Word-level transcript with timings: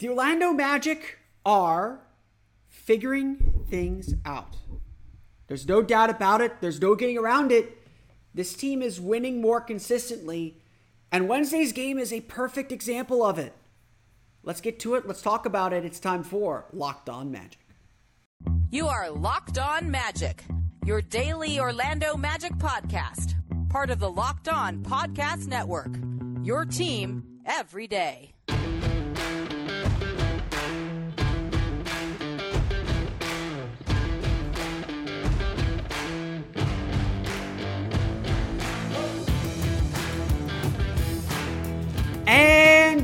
The 0.00 0.08
Orlando 0.08 0.54
Magic 0.54 1.18
are 1.44 2.00
figuring 2.68 3.66
things 3.68 4.14
out. 4.24 4.56
There's 5.46 5.68
no 5.68 5.82
doubt 5.82 6.08
about 6.08 6.40
it. 6.40 6.62
There's 6.62 6.80
no 6.80 6.94
getting 6.94 7.18
around 7.18 7.52
it. 7.52 7.76
This 8.32 8.54
team 8.54 8.80
is 8.80 8.98
winning 8.98 9.42
more 9.42 9.60
consistently, 9.60 10.56
and 11.12 11.28
Wednesday's 11.28 11.72
game 11.72 11.98
is 11.98 12.14
a 12.14 12.22
perfect 12.22 12.72
example 12.72 13.22
of 13.22 13.38
it. 13.38 13.52
Let's 14.42 14.62
get 14.62 14.80
to 14.80 14.94
it. 14.94 15.06
Let's 15.06 15.20
talk 15.20 15.44
about 15.44 15.74
it. 15.74 15.84
It's 15.84 16.00
time 16.00 16.22
for 16.22 16.64
Locked 16.72 17.10
On 17.10 17.30
Magic. 17.30 17.60
You 18.70 18.86
are 18.86 19.10
Locked 19.10 19.58
On 19.58 19.90
Magic, 19.90 20.44
your 20.86 21.02
daily 21.02 21.60
Orlando 21.60 22.16
Magic 22.16 22.52
podcast, 22.52 23.34
part 23.68 23.90
of 23.90 23.98
the 23.98 24.10
Locked 24.10 24.48
On 24.48 24.78
Podcast 24.78 25.46
Network. 25.46 25.94
Your 26.42 26.64
team 26.64 27.40
every 27.44 27.86
day. 27.86 28.32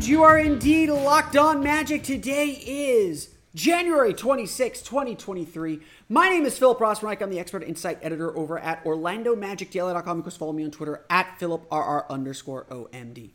You 0.06 0.22
are 0.22 0.38
indeed 0.38 0.88
locked 0.88 1.36
on 1.36 1.64
magic. 1.64 2.04
Today 2.04 2.62
is 2.64 3.30
January 3.56 4.14
26, 4.14 4.82
2023. 4.82 5.80
My 6.08 6.28
name 6.28 6.46
is 6.46 6.56
Philip 6.56 6.78
Rossman. 6.78 7.20
I'm 7.20 7.28
the 7.28 7.40
expert 7.40 7.64
insight 7.64 7.98
editor 8.02 8.36
over 8.38 8.56
at 8.56 8.84
OrlandoMagicDaily.com. 8.84 10.18
Of 10.18 10.24
course, 10.24 10.36
follow 10.36 10.52
me 10.52 10.62
on 10.62 10.70
Twitter 10.70 11.04
at 11.10 11.40
PhilipRR 11.40 12.08
underscore 12.08 12.66
OMD. 12.66 13.32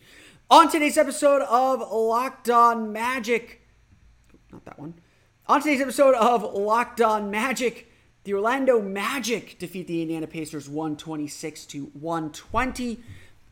On 0.50 0.72
today's 0.72 0.98
episode 0.98 1.42
of 1.42 1.82
Locked 1.92 2.50
On 2.50 2.94
Magic, 2.94 3.68
not 4.54 4.64
that 4.64 4.80
one. 4.80 4.94
On 5.48 5.62
today's 5.62 5.82
episode 5.82 6.16
of 6.16 6.54
Locked 6.54 7.02
On 7.02 7.30
Magic, 7.30 7.92
the 8.24 8.34
Orlando 8.34 8.82
Magic 8.82 9.60
defeat 9.60 9.88
the 9.88 10.02
Indiana 10.02 10.26
Pacers 10.26 10.70
126 10.70 11.66
to 11.66 11.92
120 12.00 13.04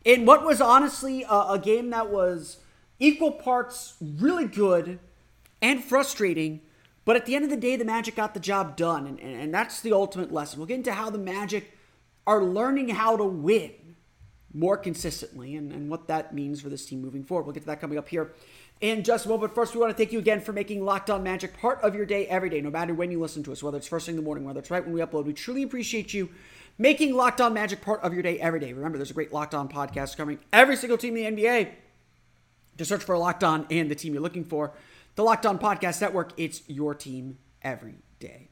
in 0.06 0.24
what 0.24 0.42
was 0.42 0.62
honestly 0.62 1.22
a, 1.24 1.50
a 1.50 1.60
game 1.62 1.90
that 1.90 2.08
was 2.08 2.59
equal 3.00 3.32
parts 3.32 3.94
really 4.00 4.46
good 4.46 5.00
and 5.60 5.82
frustrating. 5.82 6.60
But 7.04 7.16
at 7.16 7.26
the 7.26 7.34
end 7.34 7.44
of 7.44 7.50
the 7.50 7.56
day, 7.56 7.76
the 7.76 7.84
Magic 7.84 8.14
got 8.14 8.34
the 8.34 8.40
job 8.40 8.76
done, 8.76 9.06
and, 9.06 9.18
and, 9.18 9.34
and 9.34 9.54
that's 9.54 9.80
the 9.80 9.92
ultimate 9.92 10.30
lesson. 10.30 10.60
We'll 10.60 10.66
get 10.66 10.76
into 10.76 10.92
how 10.92 11.10
the 11.10 11.18
Magic 11.18 11.76
are 12.26 12.44
learning 12.44 12.90
how 12.90 13.16
to 13.16 13.24
win 13.24 13.72
more 14.52 14.76
consistently 14.76 15.56
and, 15.56 15.72
and 15.72 15.88
what 15.88 16.08
that 16.08 16.34
means 16.34 16.60
for 16.60 16.68
this 16.68 16.84
team 16.84 17.00
moving 17.00 17.24
forward. 17.24 17.44
We'll 17.46 17.54
get 17.54 17.60
to 17.60 17.66
that 17.66 17.80
coming 17.80 17.98
up 17.98 18.08
here 18.08 18.32
in 18.80 19.04
just 19.04 19.26
a 19.26 19.28
moment. 19.28 19.54
First, 19.54 19.74
we 19.74 19.80
want 19.80 19.90
to 19.90 19.96
thank 19.96 20.12
you 20.12 20.18
again 20.18 20.40
for 20.40 20.52
making 20.52 20.84
Locked 20.84 21.10
On 21.10 21.22
Magic 21.22 21.56
part 21.58 21.80
of 21.82 21.94
your 21.94 22.06
day 22.06 22.26
every 22.26 22.50
day, 22.50 22.60
no 22.60 22.70
matter 22.70 22.94
when 22.94 23.10
you 23.10 23.20
listen 23.20 23.42
to 23.44 23.52
us, 23.52 23.62
whether 23.62 23.78
it's 23.78 23.86
first 23.86 24.06
thing 24.06 24.14
in 24.14 24.16
the 24.16 24.22
morning, 24.22 24.44
whether 24.44 24.60
it's 24.60 24.70
right 24.70 24.84
when 24.84 24.92
we 24.92 25.00
upload. 25.00 25.24
We 25.24 25.32
truly 25.32 25.62
appreciate 25.62 26.12
you 26.12 26.30
making 26.78 27.14
Locked 27.14 27.40
On 27.40 27.52
Magic 27.52 27.80
part 27.80 28.00
of 28.02 28.12
your 28.12 28.22
day 28.22 28.38
every 28.38 28.60
day. 28.60 28.72
Remember, 28.72 28.98
there's 28.98 29.10
a 29.10 29.14
great 29.14 29.32
Locked 29.32 29.54
On 29.54 29.68
podcast 29.68 30.16
covering 30.16 30.38
every 30.52 30.76
single 30.76 30.98
team 30.98 31.16
in 31.16 31.34
the 31.34 31.42
NBA. 31.42 31.70
Just 32.80 32.88
search 32.88 33.04
for 33.04 33.18
Locked 33.18 33.44
On 33.44 33.66
and 33.70 33.90
the 33.90 33.94
team 33.94 34.14
you're 34.14 34.22
looking 34.22 34.46
for. 34.46 34.72
The 35.14 35.22
Locked 35.22 35.44
On 35.44 35.58
Podcast 35.58 36.00
Network, 36.00 36.32
it's 36.38 36.62
your 36.66 36.94
team 36.94 37.36
every 37.60 37.96
day. 38.18 38.48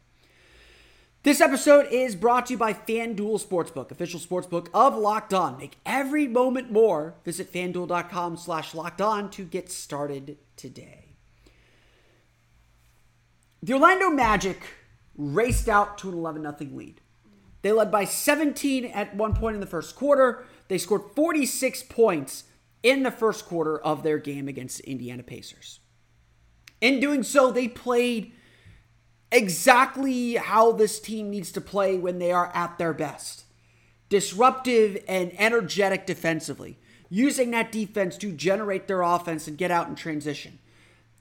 This 1.23 1.41
episode 1.41 1.87
is 1.91 2.15
brought 2.15 2.45
to 2.45 2.53
you 2.53 2.59
by 2.59 2.75
FanDuel 2.75 3.43
Sportsbook, 3.43 3.91
official 3.91 4.21
sportsbook 4.21 4.69
of 4.75 4.95
Locked 4.95 5.33
On. 5.33 5.57
Make 5.57 5.79
every 5.87 6.29
moment 6.29 6.71
more. 6.71 7.15
Visit 7.25 7.51
fanduel.com 7.51 8.37
slash 8.37 8.75
locked 8.75 9.01
on 9.01 9.31
to 9.31 9.47
get 9.47 9.73
started 9.73 10.37
today. 10.57 11.15
The 13.63 13.73
Orlando 13.73 14.11
Magic 14.11 14.61
raced 15.17 15.71
out 15.71 15.97
to 15.97 16.11
an 16.11 16.15
11 16.15 16.43
0 16.43 16.71
lead. 16.75 17.01
They 17.63 17.73
led 17.73 17.91
by 17.91 18.05
17 18.05 18.85
at 18.85 19.17
one 19.17 19.35
point 19.35 19.55
in 19.55 19.61
the 19.63 19.67
first 19.67 19.97
quarter. 19.97 20.45
They 20.69 20.77
scored 20.77 21.15
46 21.17 21.85
points 21.85 22.45
in 22.83 23.03
the 23.03 23.11
first 23.11 23.47
quarter 23.47 23.79
of 23.79 24.03
their 24.03 24.19
game 24.19 24.49
against 24.49 24.79
the 24.79 24.91
Indiana 24.91 25.23
Pacers. 25.23 25.81
In 26.81 27.01
doing 27.01 27.23
so, 27.23 27.51
they 27.51 27.69
played 27.69 28.33
exactly 29.31 30.35
how 30.35 30.73
this 30.73 31.01
team 31.01 31.31
needs 31.31 31.53
to 31.53 31.61
play 31.61 31.99
when 31.99 32.19
they 32.19 32.33
are 32.33 32.51
at 32.55 32.79
their 32.79 32.95
best 32.95 33.45
disruptive 34.09 34.97
and 35.07 35.31
energetic 35.39 36.07
defensively, 36.07 36.79
using 37.11 37.51
that 37.51 37.71
defense 37.71 38.17
to 38.17 38.33
generate 38.33 38.89
their 38.89 39.03
offense 39.03 39.47
and 39.47 39.59
get 39.59 39.71
out 39.71 39.87
in 39.87 39.95
transition. 39.95 40.59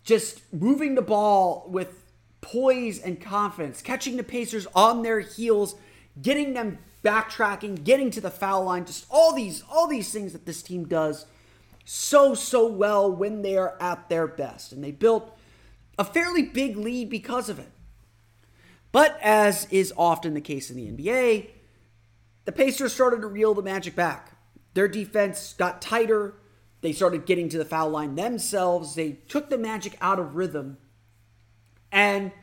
Just 0.06 0.42
moving 0.54 0.96
the 0.96 1.02
ball 1.02 1.66
with 1.68 2.06
poise 2.40 3.00
and 3.00 3.20
confidence, 3.20 3.82
catching 3.82 4.16
the 4.16 4.24
Pacers 4.24 4.68
on 4.74 5.02
their 5.02 5.20
heels, 5.20 5.76
getting 6.22 6.54
them 6.54 6.78
backtracking, 7.04 7.84
getting 7.84 8.10
to 8.12 8.22
the 8.22 8.32
foul 8.32 8.64
line, 8.64 8.86
just 8.86 9.06
all 9.10 9.34
these 9.34 9.64
all 9.70 9.88
these 9.88 10.12
things 10.12 10.32
that 10.32 10.46
this 10.46 10.62
team 10.62 10.88
does 10.88 11.26
so 11.90 12.34
so 12.34 12.68
well 12.68 13.10
when 13.10 13.44
they 13.44 13.56
are 13.56 13.78
at 13.80 14.10
their 14.10 14.28
best. 14.28 14.74
And 14.74 14.84
they 14.84 14.92
built 14.92 15.34
a 15.98 16.04
fairly 16.04 16.44
big 16.44 16.76
lead 16.76 17.10
because 17.10 17.48
of 17.48 17.60
it. 17.60 17.72
But 18.92 19.18
as 19.22 19.68
is 19.72 19.94
often 19.98 20.34
the 20.34 20.42
case 20.42 20.70
in 20.70 20.76
the 20.76 20.92
NBA, 20.92 21.48
the 22.44 22.52
Pacers 22.52 22.94
started 22.94 23.22
to 23.22 23.28
reel 23.28 23.54
the 23.54 23.62
Magic 23.62 23.96
back. 23.96 24.34
Their 24.74 24.90
defense 24.90 25.56
got 25.58 25.82
tighter. 25.82 26.34
They 26.82 26.92
started 26.92 27.26
getting 27.26 27.48
to 27.50 27.58
the 27.58 27.64
foul 27.64 27.90
line 27.90 28.16
themselves. 28.16 28.96
They 28.96 29.14
took 29.30 29.50
the 29.50 29.58
Magic 29.58 29.98
out 30.02 30.20
of 30.20 30.36
rhythm. 30.36 30.78
And 31.90 32.34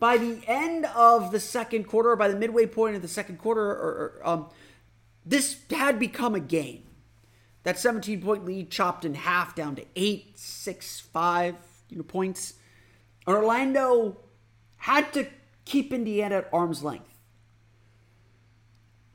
by 0.00 0.18
the 0.18 0.40
end 0.48 0.86
of 0.86 1.30
the 1.30 1.38
second 1.38 1.84
quarter, 1.84 2.16
by 2.16 2.26
the 2.26 2.36
midway 2.36 2.66
point 2.66 2.96
of 2.96 3.02
the 3.02 3.06
second 3.06 3.38
quarter, 3.38 3.62
or, 3.62 3.76
or, 3.76 4.20
um, 4.24 4.48
this 5.24 5.56
had 5.70 6.00
become 6.00 6.34
a 6.34 6.40
game. 6.40 6.82
That 7.68 7.78
17 7.78 8.22
point 8.22 8.46
lead 8.46 8.70
chopped 8.70 9.04
in 9.04 9.12
half 9.12 9.54
down 9.54 9.76
to 9.76 9.84
eight, 9.94 10.38
six, 10.38 11.00
five 11.00 11.54
you 11.90 11.98
know, 11.98 12.02
points. 12.02 12.54
Orlando 13.26 14.16
had 14.76 15.12
to 15.12 15.26
keep 15.66 15.92
Indiana 15.92 16.36
at 16.36 16.48
arm's 16.50 16.82
length. 16.82 17.14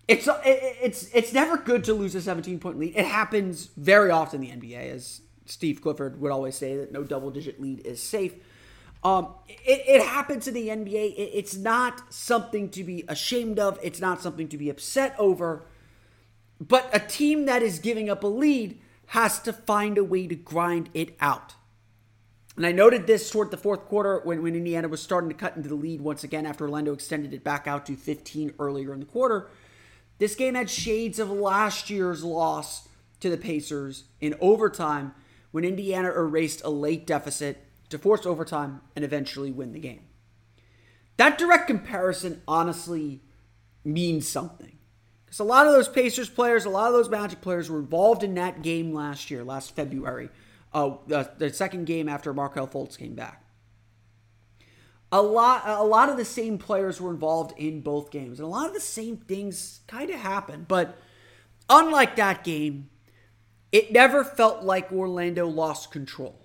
It's 0.08 0.30
it's 0.46 1.10
it's 1.16 1.34
never 1.34 1.58
good 1.58 1.84
to 1.86 1.96
lose 1.96 2.14
a 2.14 2.22
17 2.22 2.60
point 2.60 2.78
lead. 2.78 2.96
It 2.96 3.08
happens 3.08 3.72
very 3.76 4.12
often 4.12 4.44
in 4.44 4.60
the 4.60 4.68
NBA, 4.68 4.92
as 4.92 5.22
Steve 5.48 5.82
Clifford 5.82 6.22
would 6.22 6.32
always 6.32 6.56
say 6.56 6.78
that 6.78 6.92
no 6.92 7.04
double 7.04 7.32
digit 7.32 7.60
lead 7.60 7.84
is 7.88 8.04
safe. 8.04 8.36
Um, 9.04 9.34
it, 9.48 9.82
it 9.88 10.06
happens 10.06 10.48
in 10.48 10.54
the 10.54 10.68
NBA. 10.68 11.16
It, 11.16 11.32
it's 11.34 11.56
not 11.56 12.14
something 12.14 12.70
to 12.70 12.84
be 12.84 13.04
ashamed 13.08 13.58
of. 13.58 13.80
It's 13.82 14.00
not 14.00 14.22
something 14.22 14.48
to 14.50 14.60
be 14.60 14.70
upset 14.70 15.16
over. 15.18 15.66
But 16.68 16.90
a 16.94 17.00
team 17.00 17.46
that 17.46 17.62
is 17.62 17.80
giving 17.80 18.10
up 18.10 18.24
a 18.24 18.28
lead 18.28 18.80
has 19.08 19.40
to 19.42 19.52
find 19.52 19.98
a 19.98 20.04
way 20.04 20.28
to 20.28 20.36
grind 20.36 20.90
it 20.94 21.18
out. 21.20 21.56
And 22.56 22.66
I 22.66 22.72
noted 22.72 23.06
this 23.06 23.30
toward 23.30 23.52
the 23.52 23.58
fourth 23.58 23.86
quarter 23.86 24.22
when, 24.24 24.42
when 24.44 24.56
Indiana 24.56 24.88
was 24.88 25.02
starting 25.02 25.30
to 25.30 25.36
cut 25.36 25.58
into 25.58 25.68
the 25.68 25.76
lead 25.76 26.00
once 26.00 26.24
again 26.24 26.46
after 26.46 26.64
Orlando 26.64 26.94
extended 26.94 27.34
it 27.34 27.44
back 27.44 27.68
out 27.68 27.86
to 27.88 27.98
15 27.98 28.54
earlier 28.60 28.94
in 28.94 29.02
the 29.02 29.06
quarter. 29.06 29.50
This 30.20 30.36
game 30.36 30.56
had 30.56 30.70
shades 30.70 31.20
of 31.20 31.30
last 31.30 31.90
year's 31.90 32.24
loss 32.24 32.88
to 33.20 33.30
the 33.30 33.38
Pacers 33.38 34.06
in 34.22 34.36
overtime 34.40 35.14
when 35.52 35.66
Indiana 35.66 36.10
erased 36.10 36.64
a 36.64 36.70
late 36.70 37.06
deficit 37.06 37.66
to 37.90 37.98
force 37.98 38.26
overtime 38.26 38.82
and 38.96 39.04
eventually 39.04 39.52
win 39.52 39.74
the 39.74 39.80
game. 39.80 40.04
That 41.18 41.38
direct 41.38 41.68
comparison 41.68 42.42
honestly 42.48 43.22
means 43.84 44.28
something. 44.28 44.73
Because 45.34 45.40
a 45.40 45.50
lot 45.50 45.66
of 45.66 45.74
those 45.74 45.88
Pacers 45.88 46.30
players, 46.30 46.66
a 46.66 46.70
lot 46.70 46.90
of 46.90 46.94
those 46.94 47.10
Magic 47.10 47.42
players 47.42 47.68
were 47.68 47.80
involved 47.80 48.22
in 48.22 48.36
that 48.36 48.62
game 48.62 48.94
last 48.94 49.32
year, 49.32 49.44
last 49.44 49.76
February, 49.76 50.30
uh, 50.72 50.92
the, 51.08 51.28
the 51.40 51.52
second 51.52 51.86
game 51.86 52.08
after 52.08 52.32
Markelle 52.36 52.68
Fultz 52.68 52.96
came 52.96 53.16
back. 53.16 53.44
A 55.12 55.24
lot, 55.24 55.64
a 55.66 55.84
lot 55.84 56.10
of 56.10 56.18
the 56.18 56.24
same 56.24 56.60
players 56.60 57.02
were 57.02 57.10
involved 57.10 57.58
in 57.58 57.82
both 57.82 58.12
games, 58.12 58.40
and 58.40 58.46
a 58.46 58.50
lot 58.50 58.68
of 58.68 58.76
the 58.76 58.80
same 58.80 59.18
things 59.18 59.80
kind 59.88 60.12
of 60.12 60.20
happened. 60.20 60.68
But 60.68 61.00
unlike 61.68 62.16
that 62.18 62.44
game, 62.44 62.92
it 63.72 63.92
never 63.92 64.24
felt 64.24 64.64
like 64.64 64.92
Orlando 64.92 65.48
lost 65.48 65.90
control 65.90 66.40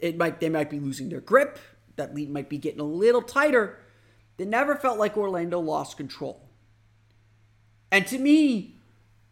it 0.00 0.18
might 0.18 0.40
they 0.40 0.48
might 0.48 0.68
be 0.68 0.80
losing 0.80 1.08
their 1.08 1.20
grip. 1.20 1.60
That 1.94 2.14
lead 2.16 2.30
might 2.30 2.48
be 2.50 2.58
getting 2.58 2.80
a 2.80 2.84
little 2.84 3.22
tighter. 3.22 3.78
It 4.36 4.48
never 4.48 4.74
felt 4.74 4.98
like 4.98 5.16
Orlando 5.16 5.60
lost 5.60 5.96
control. 5.96 6.48
And 7.92 8.06
to 8.06 8.18
me, 8.18 8.76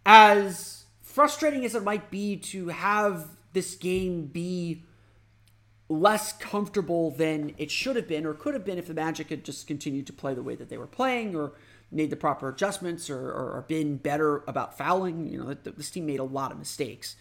as 0.04 0.84
frustrating 1.00 1.64
as 1.64 1.74
it 1.74 1.82
might 1.82 2.10
be 2.10 2.36
to 2.36 2.68
have 2.68 3.26
this 3.54 3.74
game 3.74 4.26
be 4.26 4.84
less 5.88 6.34
comfortable 6.34 7.10
than 7.10 7.54
it 7.56 7.70
should 7.70 7.96
have 7.96 8.06
been 8.06 8.24
or 8.24 8.34
could 8.34 8.54
have 8.54 8.64
been 8.64 8.78
if 8.78 8.86
the 8.86 8.94
Magic 8.94 9.30
had 9.30 9.44
just 9.44 9.66
continued 9.66 10.06
to 10.06 10.12
play 10.12 10.34
the 10.34 10.42
way 10.42 10.54
that 10.54 10.68
they 10.68 10.76
were 10.76 10.86
playing 10.86 11.34
or 11.34 11.54
made 11.90 12.10
the 12.10 12.16
proper 12.16 12.50
adjustments 12.50 13.08
or, 13.08 13.30
or, 13.30 13.56
or 13.56 13.64
been 13.66 13.96
better 13.96 14.44
about 14.46 14.76
fouling. 14.76 15.26
You 15.26 15.42
know, 15.42 15.54
this 15.54 15.90
team 15.90 16.06
made 16.06 16.20
a 16.20 16.24
lot 16.24 16.52
of 16.52 16.58
mistakes. 16.58 17.16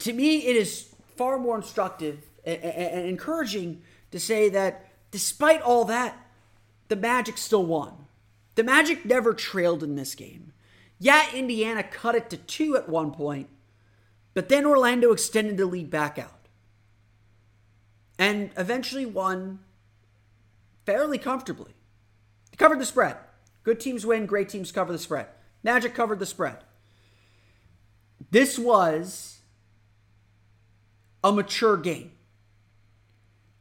To 0.00 0.12
me, 0.12 0.46
it 0.46 0.56
is 0.56 0.94
far 1.16 1.38
more 1.38 1.56
instructive 1.56 2.28
and, 2.44 2.62
and 2.62 3.08
encouraging 3.08 3.82
to 4.10 4.18
say 4.18 4.48
that 4.50 4.90
despite 5.12 5.62
all 5.62 5.84
that, 5.86 6.16
the 6.88 6.96
Magic 6.96 7.38
still 7.38 7.64
won. 7.64 8.07
The 8.58 8.64
Magic 8.64 9.04
never 9.04 9.34
trailed 9.34 9.84
in 9.84 9.94
this 9.94 10.16
game. 10.16 10.52
Yeah, 10.98 11.32
Indiana 11.32 11.84
cut 11.84 12.16
it 12.16 12.28
to 12.30 12.36
two 12.36 12.76
at 12.76 12.88
one 12.88 13.12
point, 13.12 13.48
but 14.34 14.48
then 14.48 14.66
Orlando 14.66 15.12
extended 15.12 15.56
the 15.56 15.64
lead 15.64 15.90
back 15.90 16.18
out 16.18 16.48
and 18.18 18.50
eventually 18.56 19.06
won 19.06 19.60
fairly 20.84 21.18
comfortably. 21.18 21.76
They 22.50 22.56
covered 22.56 22.80
the 22.80 22.84
spread. 22.84 23.18
Good 23.62 23.78
teams 23.78 24.04
win, 24.04 24.26
great 24.26 24.48
teams 24.48 24.72
cover 24.72 24.90
the 24.90 24.98
spread. 24.98 25.28
Magic 25.62 25.94
covered 25.94 26.18
the 26.18 26.26
spread. 26.26 26.56
This 28.32 28.58
was 28.58 29.38
a 31.22 31.30
mature 31.30 31.76
game. 31.76 32.10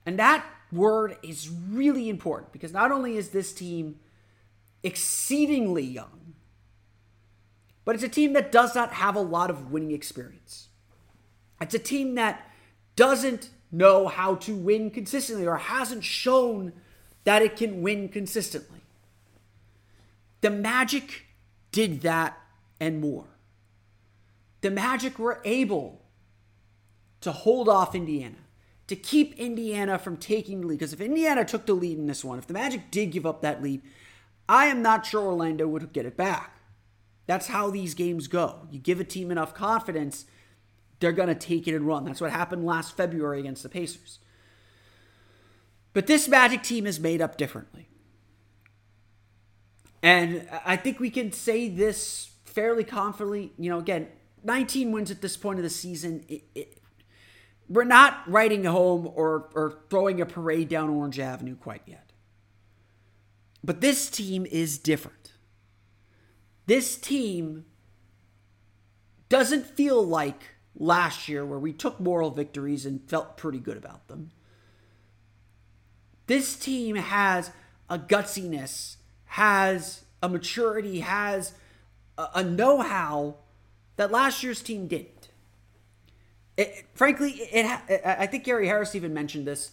And 0.07 0.17
that 0.17 0.44
word 0.71 1.17
is 1.21 1.49
really 1.49 2.09
important 2.09 2.51
because 2.51 2.73
not 2.73 2.91
only 2.91 3.15
is 3.15 3.29
this 3.29 3.53
team 3.53 3.99
exceedingly 4.83 5.83
young, 5.83 6.33
but 7.85 7.95
it's 7.95 8.03
a 8.03 8.09
team 8.09 8.33
that 8.33 8.51
does 8.51 8.75
not 8.75 8.94
have 8.94 9.15
a 9.15 9.21
lot 9.21 9.50
of 9.50 9.71
winning 9.71 9.91
experience. 9.91 10.68
It's 11.62 11.74
a 11.74 11.79
team 11.79 12.15
that 12.15 12.51
doesn't 12.95 13.50
know 13.71 14.07
how 14.07 14.35
to 14.35 14.56
win 14.56 14.91
consistently 14.91 15.47
or 15.47 15.57
hasn't 15.57 16.03
shown 16.03 16.74
that 17.24 17.41
it 17.41 17.57
can 17.57 17.81
win 17.81 18.09
consistently. 18.09 18.81
The 20.41 20.50
Magic 20.50 21.25
did 21.71 22.01
that 22.01 22.38
and 22.80 23.01
more. 23.01 23.25
The 24.62 24.71
Magic 24.71 25.19
were 25.19 25.41
able 25.44 26.01
to 27.21 27.31
hold 27.31 27.68
off 27.68 27.95
Indiana, 27.95 28.38
to 28.88 28.95
keep 28.95 29.38
Indiana 29.38 29.97
from 29.97 30.18
taking 30.18 30.62
the 30.62 30.68
lead. 30.68 30.80
Because 30.80 30.94
if 30.94 31.01
Indiana 31.01 31.44
took 31.44 31.65
the 31.65 31.73
lead 31.73 31.97
in 31.97 32.07
this 32.07 32.23
one, 32.23 32.38
if 32.38 32.47
the 32.47 32.53
Magic 32.53 32.91
did 32.91 33.12
give 33.12 33.25
up 33.25 33.41
that 33.41 33.62
lead, 33.62 33.81
I 34.49 34.67
am 34.67 34.81
not 34.81 35.05
sure 35.05 35.25
Orlando 35.25 35.67
would 35.67 35.91
get 35.94 36.05
it 36.05 36.15
back. 36.15 36.59
That's 37.25 37.47
how 37.47 37.69
these 37.69 37.94
games 37.94 38.27
go. 38.27 38.67
You 38.71 38.79
give 38.79 38.99
a 38.99 39.03
team 39.03 39.31
enough 39.31 39.53
confidence, 39.53 40.25
they're 40.99 41.11
going 41.11 41.27
to 41.27 41.35
take 41.35 41.67
it 41.67 41.75
and 41.75 41.85
run. 41.85 42.05
That's 42.05 42.21
what 42.21 42.31
happened 42.31 42.65
last 42.65 42.95
February 42.95 43.39
against 43.39 43.63
the 43.63 43.69
Pacers. 43.69 44.19
But 45.94 46.07
this 46.07 46.27
Magic 46.27 46.63
team 46.63 46.85
is 46.88 46.99
made 46.99 47.21
up 47.21 47.38
differently. 47.38 47.89
And 50.01 50.47
I 50.65 50.75
think 50.75 50.99
we 50.99 51.09
can 51.09 51.31
say 51.31 51.69
this 51.69 52.31
fairly 52.45 52.83
confidently. 52.83 53.51
You 53.57 53.69
know, 53.69 53.79
again, 53.79 54.07
19 54.44 54.91
wins 54.91 55.11
at 55.11 55.21
this 55.21 55.35
point 55.35 55.59
of 55.59 55.63
the 55.63 55.69
season. 55.69 56.23
It, 56.29 56.44
it, 56.55 56.81
we're 57.67 57.83
not 57.83 58.21
riding 58.27 58.63
home 58.63 59.11
or, 59.13 59.49
or 59.53 59.79
throwing 59.89 60.21
a 60.21 60.25
parade 60.25 60.69
down 60.69 60.89
Orange 60.89 61.19
Avenue 61.19 61.55
quite 61.55 61.81
yet. 61.85 62.06
But 63.67 63.81
this 63.81 64.09
team 64.09 64.45
is 64.45 64.77
different. 64.77 65.33
This 66.67 66.95
team 66.95 67.65
doesn't 69.27 69.65
feel 69.65 70.01
like 70.01 70.55
last 70.73 71.27
year 71.27 71.45
where 71.45 71.59
we 71.59 71.73
took 71.73 71.99
moral 71.99 72.31
victories 72.31 72.85
and 72.85 73.03
felt 73.09 73.35
pretty 73.35 73.59
good 73.59 73.75
about 73.75 74.07
them. 74.07 74.31
This 76.27 76.55
team 76.55 76.95
has 76.95 77.51
a 77.89 77.99
gutsiness, 77.99 78.95
has 79.25 80.05
a 80.23 80.29
maturity, 80.29 81.01
has 81.01 81.51
a, 82.17 82.45
know 82.45 82.79
how 82.79 83.35
that 83.97 84.11
last 84.11 84.43
year's 84.43 84.61
team 84.61 84.87
didn't. 84.87 85.27
It, 86.55 86.85
frankly, 86.93 87.31
it, 87.31 87.81
it, 87.89 88.01
I 88.05 88.27
think 88.27 88.45
Gary 88.45 88.67
Harris 88.67 88.95
even 88.95 89.13
mentioned 89.13 89.45
this. 89.45 89.71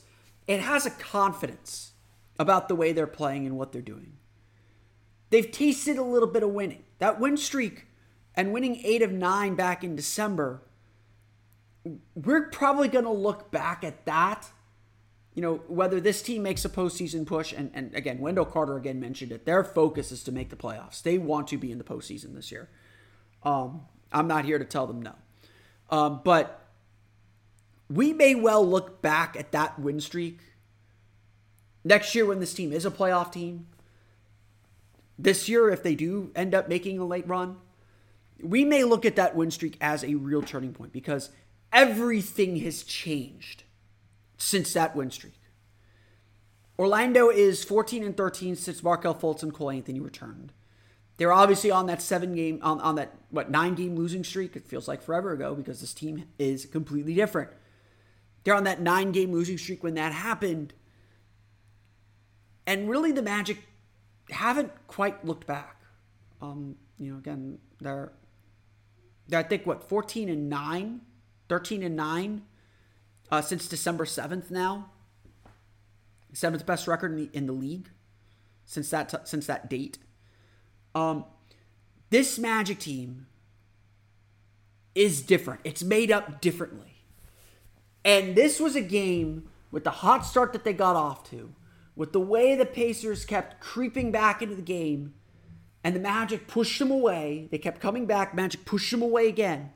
It 0.49 0.59
has 0.59 0.85
a 0.85 0.91
confidence 0.91 1.93
about 2.39 2.69
the 2.69 2.75
way 2.75 2.93
they're 2.93 3.07
playing 3.07 3.47
and 3.47 3.57
what 3.57 3.73
they're 3.73 3.83
doing. 3.83 4.15
They've 5.31 5.51
tasted 5.51 5.97
a 5.97 6.03
little 6.03 6.29
bit 6.29 6.43
of 6.43 6.51
winning. 6.51 6.85
That 6.99 7.21
win 7.21 7.37
streak 7.37 7.87
and 8.35 8.53
winning 8.53 8.81
eight 8.85 9.03
of 9.03 9.13
nine 9.13 9.55
back 9.55 9.85
in 9.85 9.97
December, 9.97 10.63
we're 12.15 12.49
probably 12.49 12.89
going 12.89 13.05
to 13.05 13.11
look 13.11 13.51
back 13.51 13.85
at 13.85 14.05
that. 14.07 14.49
You 15.35 15.43
know, 15.43 15.55
whether 15.67 16.01
this 16.01 16.23
team 16.23 16.43
makes 16.43 16.65
a 16.65 16.69
postseason 16.69 17.27
push, 17.27 17.53
and, 17.53 17.71
and 17.75 17.95
again, 17.95 18.19
Wendell 18.19 18.45
Carter 18.45 18.77
again 18.77 19.01
mentioned 19.01 19.33
it, 19.33 19.45
their 19.45 19.65
focus 19.65 20.13
is 20.13 20.23
to 20.25 20.33
make 20.33 20.51
the 20.51 20.57
playoffs. 20.57 21.03
They 21.03 21.19
want 21.19 21.49
to 21.49 21.59
be 21.59 21.73
in 21.73 21.79
the 21.79 21.85
postseason 21.85 22.35
this 22.35 22.53
year. 22.53 22.69
Um, 23.43 23.83
I'm 24.13 24.29
not 24.29 24.45
here 24.45 24.59
to 24.59 24.65
tell 24.65 24.87
them 24.87 25.03
no. 25.03 25.15
Um, 25.91 26.21
but 26.25 26.69
we 27.91 28.13
may 28.13 28.35
well 28.35 28.67
look 28.67 29.03
back 29.03 29.37
at 29.37 29.53
that 29.53 29.79
win 29.79 30.01
streak 30.01 30.39
next 31.85 32.15
year 32.15 32.27
when 32.27 32.41
this 32.41 32.55
team 32.55 32.73
is 32.73 32.87
a 32.87 32.91
playoff 32.91 33.31
team. 33.33 33.67
This 35.19 35.49
year, 35.49 35.71
if 35.71 35.83
they 35.83 35.95
do 35.95 36.33
end 36.35 36.55
up 36.55 36.69
making 36.69 36.99
a 36.99 37.05
late 37.05 37.29
run, 37.29 37.59
we 38.43 38.65
may 38.65 38.83
look 38.85 39.05
at 39.05 39.17
that 39.17 39.37
win 39.37 39.51
streak 39.51 39.77
as 39.81 40.03
a 40.03 40.15
real 40.17 40.43
turning 40.43 40.73
point 40.73 40.93
because 40.93 41.31
everything 41.73 42.57
has 42.57 42.83
changed 42.83 43.63
since 44.37 44.73
that 44.73 44.97
win 44.97 45.11
streak. 45.11 45.39
Orlando 46.79 47.29
is 47.29 47.63
14 47.63 48.03
and 48.03 48.17
13 48.17 48.57
since 48.57 48.83
Markelle 48.83 49.15
Fultz 49.15 49.43
and 49.43 49.55
Cole 49.55 49.71
Anthony 49.71 50.01
returned. 50.01 50.53
They're 51.17 51.33
obviously 51.33 51.71
on 51.71 51.87
that 51.87 52.03
seven 52.03 52.35
game, 52.35 52.59
on, 52.63 52.81
on 52.81 52.97
that, 52.97 53.13
what, 53.31 53.51
nine 53.51 53.75
game 53.75 53.95
losing 53.95 54.25
streak. 54.25 54.57
It 54.57 54.67
feels 54.67 54.89
like 54.89 55.01
forever 55.01 55.33
ago 55.33 55.55
because 55.55 55.81
this 55.81 55.95
team 55.95 56.25
is 56.39 56.67
completely 56.67 57.15
different. 57.15 57.51
They're 58.43 58.55
on 58.57 58.65
that 58.65 58.81
nine 58.81 59.13
game 59.13 59.31
losing 59.33 59.57
streak 59.57 59.85
when 59.85 59.95
that 59.95 60.13
happened. 60.13 60.75
And 62.67 62.89
really, 62.89 63.13
the 63.13 63.23
Magic 63.23 63.59
haven't 64.31 64.73
quite 64.87 65.25
looked 65.25 65.47
back. 65.47 65.81
Um, 66.41 66.77
you 66.99 67.13
know, 67.13 67.19
again, 67.19 67.59
they're, 67.81 68.13
they're, 69.29 69.41
I 69.41 69.43
think, 69.43 69.67
what, 69.67 69.89
14 69.89 70.29
and 70.29 70.49
9, 70.49 71.01
13 71.49 71.83
and 71.83 71.97
9 71.97 72.43
uh, 73.31 73.43
since 73.43 73.69
December 73.69 74.05
7th 74.05 74.51
now. 74.51 74.91
Seventh 76.33 76.67
best 76.67 76.89
record 76.89 77.13
in 77.13 77.17
the, 77.17 77.31
in 77.33 77.47
the 77.47 77.53
league 77.53 77.91
since 78.65 78.91
that, 78.91 79.09
t- 79.09 79.17
since 79.25 79.47
that 79.47 79.71
date. 79.71 79.99
Um, 80.95 81.25
this 82.11 82.39
Magic 82.39 82.79
team 82.79 83.27
is 84.95 85.23
different. 85.23 85.61
It's 85.65 85.83
made 85.83 86.11
up 86.11 86.41
differently. 86.41 86.95
And 88.05 88.35
this 88.37 88.61
was 88.61 88.77
a 88.77 88.81
game 88.83 89.49
with 89.71 89.85
the 89.85 89.91
hot 89.91 90.27
start 90.27 90.53
that 90.53 90.65
they 90.65 90.73
got 90.73 90.97
off 90.97 91.29
to, 91.31 91.53
with 91.97 92.13
the 92.13 92.21
way 92.21 92.55
the 92.55 92.67
Pacers 92.67 93.25
kept 93.25 93.61
creeping 93.61 94.11
back 94.11 94.43
into 94.43 94.55
the 94.55 94.63
game, 94.63 95.15
and 95.83 95.95
the 95.95 96.01
Magic 96.01 96.47
pushed 96.47 96.79
them 96.79 96.91
away. 96.91 97.49
They 97.51 97.59
kept 97.59 97.81
coming 97.81 98.07
back. 98.07 98.35
Magic 98.35 98.65
pushed 98.65 98.91
them 98.91 99.03
away 99.03 99.29
again. 99.29 99.73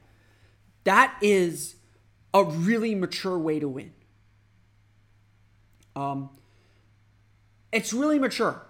That 0.84 1.16
is 1.20 1.76
a 2.32 2.44
really 2.44 2.94
mature 2.94 3.38
way 3.38 3.60
to 3.60 3.68
win. 3.68 3.92
Um, 5.94 6.30
it's 7.72 7.92
really 7.92 8.18
mature. 8.18 8.66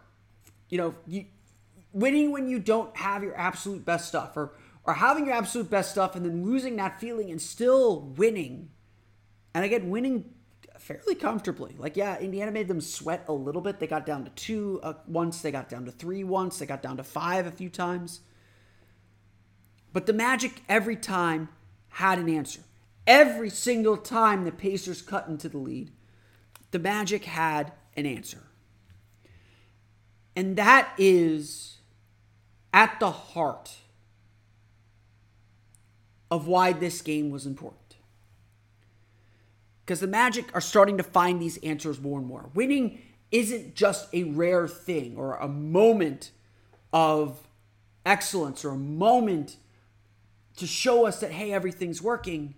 You 0.68 0.78
know, 0.78 0.94
you, 1.06 1.26
winning 1.92 2.32
when 2.32 2.48
you 2.48 2.58
don't 2.58 2.96
have 2.96 3.22
your 3.22 3.36
absolute 3.36 3.84
best 3.84 4.08
stuff, 4.08 4.36
or 4.36 4.52
or 4.84 4.94
having 4.94 5.26
your 5.26 5.34
absolute 5.34 5.70
best 5.70 5.90
stuff 5.90 6.16
and 6.16 6.24
then 6.24 6.44
losing 6.44 6.76
that 6.76 6.98
feeling 6.98 7.30
and 7.30 7.40
still 7.40 8.00
winning 8.16 8.70
and 9.54 9.64
again, 9.64 9.90
winning 9.90 10.24
fairly 10.80 11.14
comfortably. 11.14 11.74
Like, 11.78 11.96
yeah, 11.96 12.18
Indiana 12.18 12.50
made 12.50 12.68
them 12.68 12.80
sweat 12.80 13.24
a 13.28 13.32
little 13.32 13.60
bit. 13.60 13.78
They 13.78 13.86
got 13.86 14.06
down 14.06 14.24
to 14.24 14.30
two 14.30 14.80
uh, 14.82 14.94
once, 15.06 15.40
they 15.42 15.50
got 15.50 15.68
down 15.68 15.84
to 15.84 15.90
three 15.90 16.24
once, 16.24 16.58
they 16.58 16.66
got 16.66 16.82
down 16.82 16.96
to 16.96 17.04
five 17.04 17.46
a 17.46 17.50
few 17.50 17.68
times. 17.68 18.20
But 19.92 20.06
the 20.06 20.12
Magic 20.12 20.62
every 20.68 20.96
time 20.96 21.48
had 21.88 22.18
an 22.18 22.28
answer. 22.28 22.60
Every 23.06 23.50
single 23.50 23.96
time 23.96 24.44
the 24.44 24.52
Pacers 24.52 25.02
cut 25.02 25.28
into 25.28 25.48
the 25.48 25.58
lead, 25.58 25.90
the 26.70 26.78
Magic 26.78 27.24
had 27.24 27.72
an 27.96 28.06
answer. 28.06 28.42
And 30.36 30.56
that 30.56 30.92
is 30.98 31.78
at 32.72 33.00
the 33.00 33.10
heart 33.10 33.76
of 36.30 36.46
why 36.46 36.72
this 36.72 37.00
game 37.00 37.30
was 37.30 37.46
important. 37.46 37.87
Because 39.88 40.00
the 40.00 40.06
Magic 40.06 40.44
are 40.52 40.60
starting 40.60 40.98
to 40.98 41.02
find 41.02 41.40
these 41.40 41.56
answers 41.62 41.98
more 41.98 42.18
and 42.18 42.28
more. 42.28 42.50
Winning 42.52 43.00
isn't 43.30 43.74
just 43.74 44.06
a 44.12 44.24
rare 44.24 44.68
thing 44.68 45.16
or 45.16 45.36
a 45.36 45.48
moment 45.48 46.30
of 46.92 47.48
excellence 48.04 48.66
or 48.66 48.72
a 48.72 48.76
moment 48.76 49.56
to 50.58 50.66
show 50.66 51.06
us 51.06 51.20
that, 51.20 51.30
hey, 51.30 51.54
everything's 51.54 52.02
working. 52.02 52.54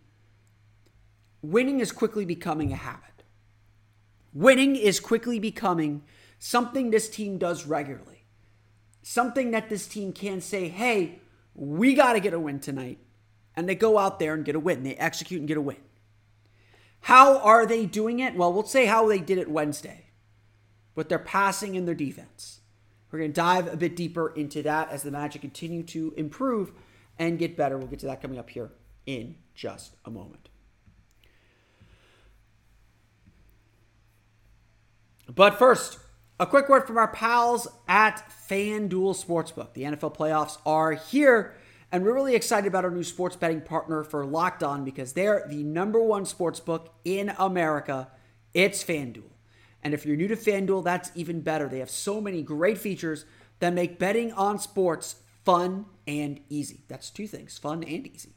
Winning 1.40 1.78
is 1.78 1.92
quickly 1.92 2.24
becoming 2.24 2.72
a 2.72 2.76
habit. 2.76 3.22
Winning 4.34 4.74
is 4.74 4.98
quickly 4.98 5.38
becoming 5.38 6.02
something 6.40 6.90
this 6.90 7.08
team 7.08 7.38
does 7.38 7.64
regularly. 7.64 8.24
Something 9.04 9.52
that 9.52 9.68
this 9.68 9.86
team 9.86 10.12
can 10.12 10.40
say, 10.40 10.66
hey, 10.66 11.20
we 11.54 11.94
got 11.94 12.14
to 12.14 12.20
get 12.20 12.34
a 12.34 12.40
win 12.40 12.58
tonight. 12.58 12.98
And 13.54 13.68
they 13.68 13.76
go 13.76 13.98
out 13.98 14.18
there 14.18 14.34
and 14.34 14.44
get 14.44 14.56
a 14.56 14.60
win. 14.60 14.82
They 14.82 14.96
execute 14.96 15.38
and 15.38 15.46
get 15.46 15.56
a 15.56 15.60
win. 15.60 15.76
How 17.02 17.38
are 17.38 17.66
they 17.66 17.86
doing 17.86 18.20
it? 18.20 18.34
Well, 18.36 18.52
we'll 18.52 18.64
say 18.64 18.86
how 18.86 19.08
they 19.08 19.18
did 19.18 19.38
it 19.38 19.50
Wednesday 19.50 20.06
with 20.94 21.08
their 21.08 21.18
passing 21.18 21.76
and 21.76 21.86
their 21.86 21.94
defense. 21.94 22.60
We're 23.10 23.20
going 23.20 23.32
to 23.32 23.40
dive 23.40 23.72
a 23.72 23.76
bit 23.76 23.96
deeper 23.96 24.28
into 24.28 24.62
that 24.62 24.90
as 24.90 25.02
the 25.02 25.10
Magic 25.10 25.40
continue 25.40 25.82
to 25.84 26.14
improve 26.16 26.72
and 27.18 27.38
get 27.38 27.56
better. 27.56 27.76
We'll 27.76 27.88
get 27.88 28.00
to 28.00 28.06
that 28.06 28.22
coming 28.22 28.38
up 28.38 28.50
here 28.50 28.70
in 29.06 29.36
just 29.54 29.96
a 30.04 30.10
moment. 30.10 30.48
But 35.34 35.58
first, 35.58 35.98
a 36.38 36.46
quick 36.46 36.68
word 36.68 36.86
from 36.86 36.98
our 36.98 37.08
pals 37.08 37.68
at 37.86 38.22
FanDuel 38.48 39.14
Sportsbook. 39.24 39.74
The 39.74 39.82
NFL 39.82 40.16
playoffs 40.16 40.58
are 40.64 40.92
here, 40.92 41.54
and 41.92 42.04
we're 42.04 42.14
really 42.14 42.34
excited 42.34 42.68
about 42.68 42.84
our 42.84 42.90
new 42.90 43.02
sports 43.02 43.36
betting 43.36 43.60
partner 43.62 44.04
for 44.04 44.24
Locked 44.24 44.62
On 44.62 44.84
because 44.84 45.12
they're 45.12 45.46
the 45.48 45.64
number 45.64 46.00
one 46.00 46.24
sports 46.24 46.60
book 46.60 46.94
in 47.04 47.32
America. 47.38 48.08
It's 48.54 48.84
FanDuel. 48.84 49.30
And 49.82 49.94
if 49.94 50.06
you're 50.06 50.16
new 50.16 50.28
to 50.28 50.36
FanDuel, 50.36 50.84
that's 50.84 51.10
even 51.14 51.40
better. 51.40 51.68
They 51.68 51.80
have 51.80 51.90
so 51.90 52.20
many 52.20 52.42
great 52.42 52.78
features 52.78 53.24
that 53.58 53.72
make 53.72 53.98
betting 53.98 54.32
on 54.32 54.58
sports 54.58 55.16
fun 55.44 55.86
and 56.06 56.40
easy. 56.48 56.84
That's 56.88 57.10
two 57.10 57.26
things 57.26 57.58
fun 57.58 57.82
and 57.82 58.06
easy. 58.06 58.34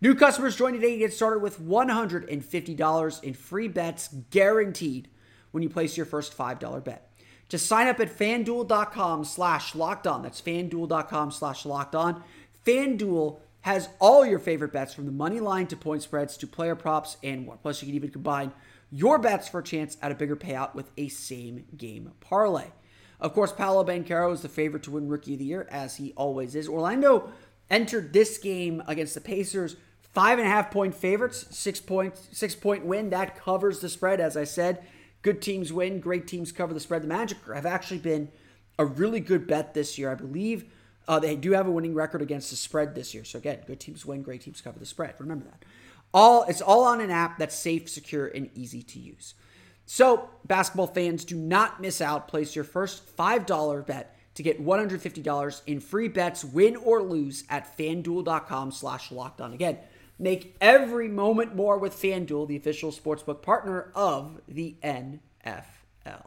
New 0.00 0.14
customers 0.14 0.56
join 0.56 0.72
today 0.72 0.92
to 0.92 0.98
get 0.98 1.12
started 1.12 1.40
with 1.40 1.60
$150 1.60 3.22
in 3.22 3.34
free 3.34 3.68
bets 3.68 4.08
guaranteed 4.30 5.08
when 5.52 5.62
you 5.62 5.68
place 5.68 5.96
your 5.96 6.06
first 6.06 6.36
$5 6.36 6.84
bet. 6.84 7.12
Just 7.48 7.66
sign 7.66 7.86
up 7.86 8.00
at 8.00 8.08
fanduel.com 8.08 9.24
slash 9.24 9.74
locked 9.74 10.06
on. 10.06 10.22
That's 10.22 10.40
fanduel.com 10.40 11.30
slash 11.30 11.66
locked 11.66 11.94
on. 11.94 12.22
FanDuel 12.64 13.40
has 13.62 13.88
all 14.00 14.26
your 14.26 14.38
favorite 14.38 14.72
bets 14.72 14.92
from 14.92 15.06
the 15.06 15.12
money 15.12 15.40
line 15.40 15.66
to 15.68 15.76
point 15.76 16.02
spreads 16.02 16.36
to 16.36 16.46
player 16.46 16.74
props 16.74 17.16
and 17.22 17.46
more. 17.46 17.56
Plus, 17.56 17.80
you 17.80 17.86
can 17.86 17.94
even 17.94 18.10
combine 18.10 18.52
your 18.90 19.18
bets 19.18 19.48
for 19.48 19.60
a 19.60 19.64
chance 19.64 19.96
at 20.02 20.12
a 20.12 20.16
bigger 20.16 20.36
payout 20.36 20.74
with 20.74 20.90
a 20.96 21.08
same 21.08 21.64
game 21.76 22.12
parlay. 22.20 22.66
Of 23.20 23.34
course, 23.34 23.52
Paolo 23.52 23.84
Banchero 23.84 24.32
is 24.32 24.42
the 24.42 24.48
favorite 24.48 24.82
to 24.84 24.90
win 24.90 25.08
Rookie 25.08 25.34
of 25.34 25.38
the 25.38 25.44
Year, 25.44 25.68
as 25.70 25.96
he 25.96 26.12
always 26.16 26.54
is. 26.54 26.68
Orlando 26.68 27.30
entered 27.70 28.12
this 28.12 28.36
game 28.38 28.82
against 28.86 29.14
the 29.14 29.20
Pacers 29.20 29.76
five 30.12 30.38
and 30.38 30.46
a 30.46 30.50
half 30.50 30.70
point 30.70 30.94
favorites, 30.94 31.46
six 31.50 31.80
point 31.80 32.16
six 32.16 32.54
point 32.54 32.84
win 32.84 33.10
that 33.10 33.38
covers 33.38 33.80
the 33.80 33.88
spread. 33.88 34.20
As 34.20 34.36
I 34.36 34.44
said, 34.44 34.84
good 35.22 35.40
teams 35.40 35.72
win, 35.72 36.00
great 36.00 36.26
teams 36.26 36.52
cover 36.52 36.74
the 36.74 36.80
spread. 36.80 37.02
The 37.02 37.08
Magic 37.08 37.38
have 37.54 37.64
actually 37.64 38.00
been 38.00 38.28
a 38.78 38.84
really 38.84 39.20
good 39.20 39.46
bet 39.46 39.72
this 39.72 39.96
year. 39.98 40.10
I 40.10 40.16
believe 40.16 40.64
uh, 41.08 41.18
they 41.18 41.36
do 41.36 41.52
have 41.52 41.66
a 41.66 41.70
winning 41.70 41.94
record 41.94 42.22
against 42.22 42.50
the 42.50 42.56
spread 42.56 42.94
this 42.94 43.14
year. 43.14 43.24
So 43.24 43.38
again, 43.38 43.60
good 43.66 43.80
teams 43.80 44.06
win, 44.06 44.22
great 44.22 44.42
teams 44.42 44.60
cover 44.60 44.78
the 44.78 44.86
spread. 44.86 45.14
Remember 45.18 45.44
that. 45.44 45.64
All 46.14 46.44
it's 46.44 46.60
all 46.60 46.84
on 46.84 47.00
an 47.00 47.10
app 47.10 47.38
that's 47.38 47.56
safe, 47.56 47.88
secure, 47.88 48.26
and 48.26 48.50
easy 48.54 48.82
to 48.82 48.98
use. 48.98 49.34
So, 49.84 50.30
basketball 50.46 50.86
fans, 50.86 51.24
do 51.24 51.36
not 51.36 51.80
miss 51.80 52.00
out. 52.00 52.28
Place 52.28 52.54
your 52.54 52.64
first 52.64 53.16
$5 53.16 53.86
bet 53.86 54.16
to 54.34 54.42
get 54.42 54.64
$150 54.64 55.62
in 55.66 55.80
free 55.80 56.08
bets, 56.08 56.44
win 56.44 56.76
or 56.76 57.02
lose, 57.02 57.44
at 57.50 57.76
fanduel.com 57.76 58.72
slash 58.72 59.10
locked 59.10 59.40
on. 59.40 59.52
Again, 59.52 59.78
make 60.18 60.56
every 60.60 61.08
moment 61.08 61.54
more 61.54 61.78
with 61.78 62.00
FanDuel, 62.00 62.48
the 62.48 62.56
official 62.56 62.92
sportsbook 62.92 63.42
partner 63.42 63.90
of 63.94 64.40
the 64.48 64.76
NFL. 64.82 66.26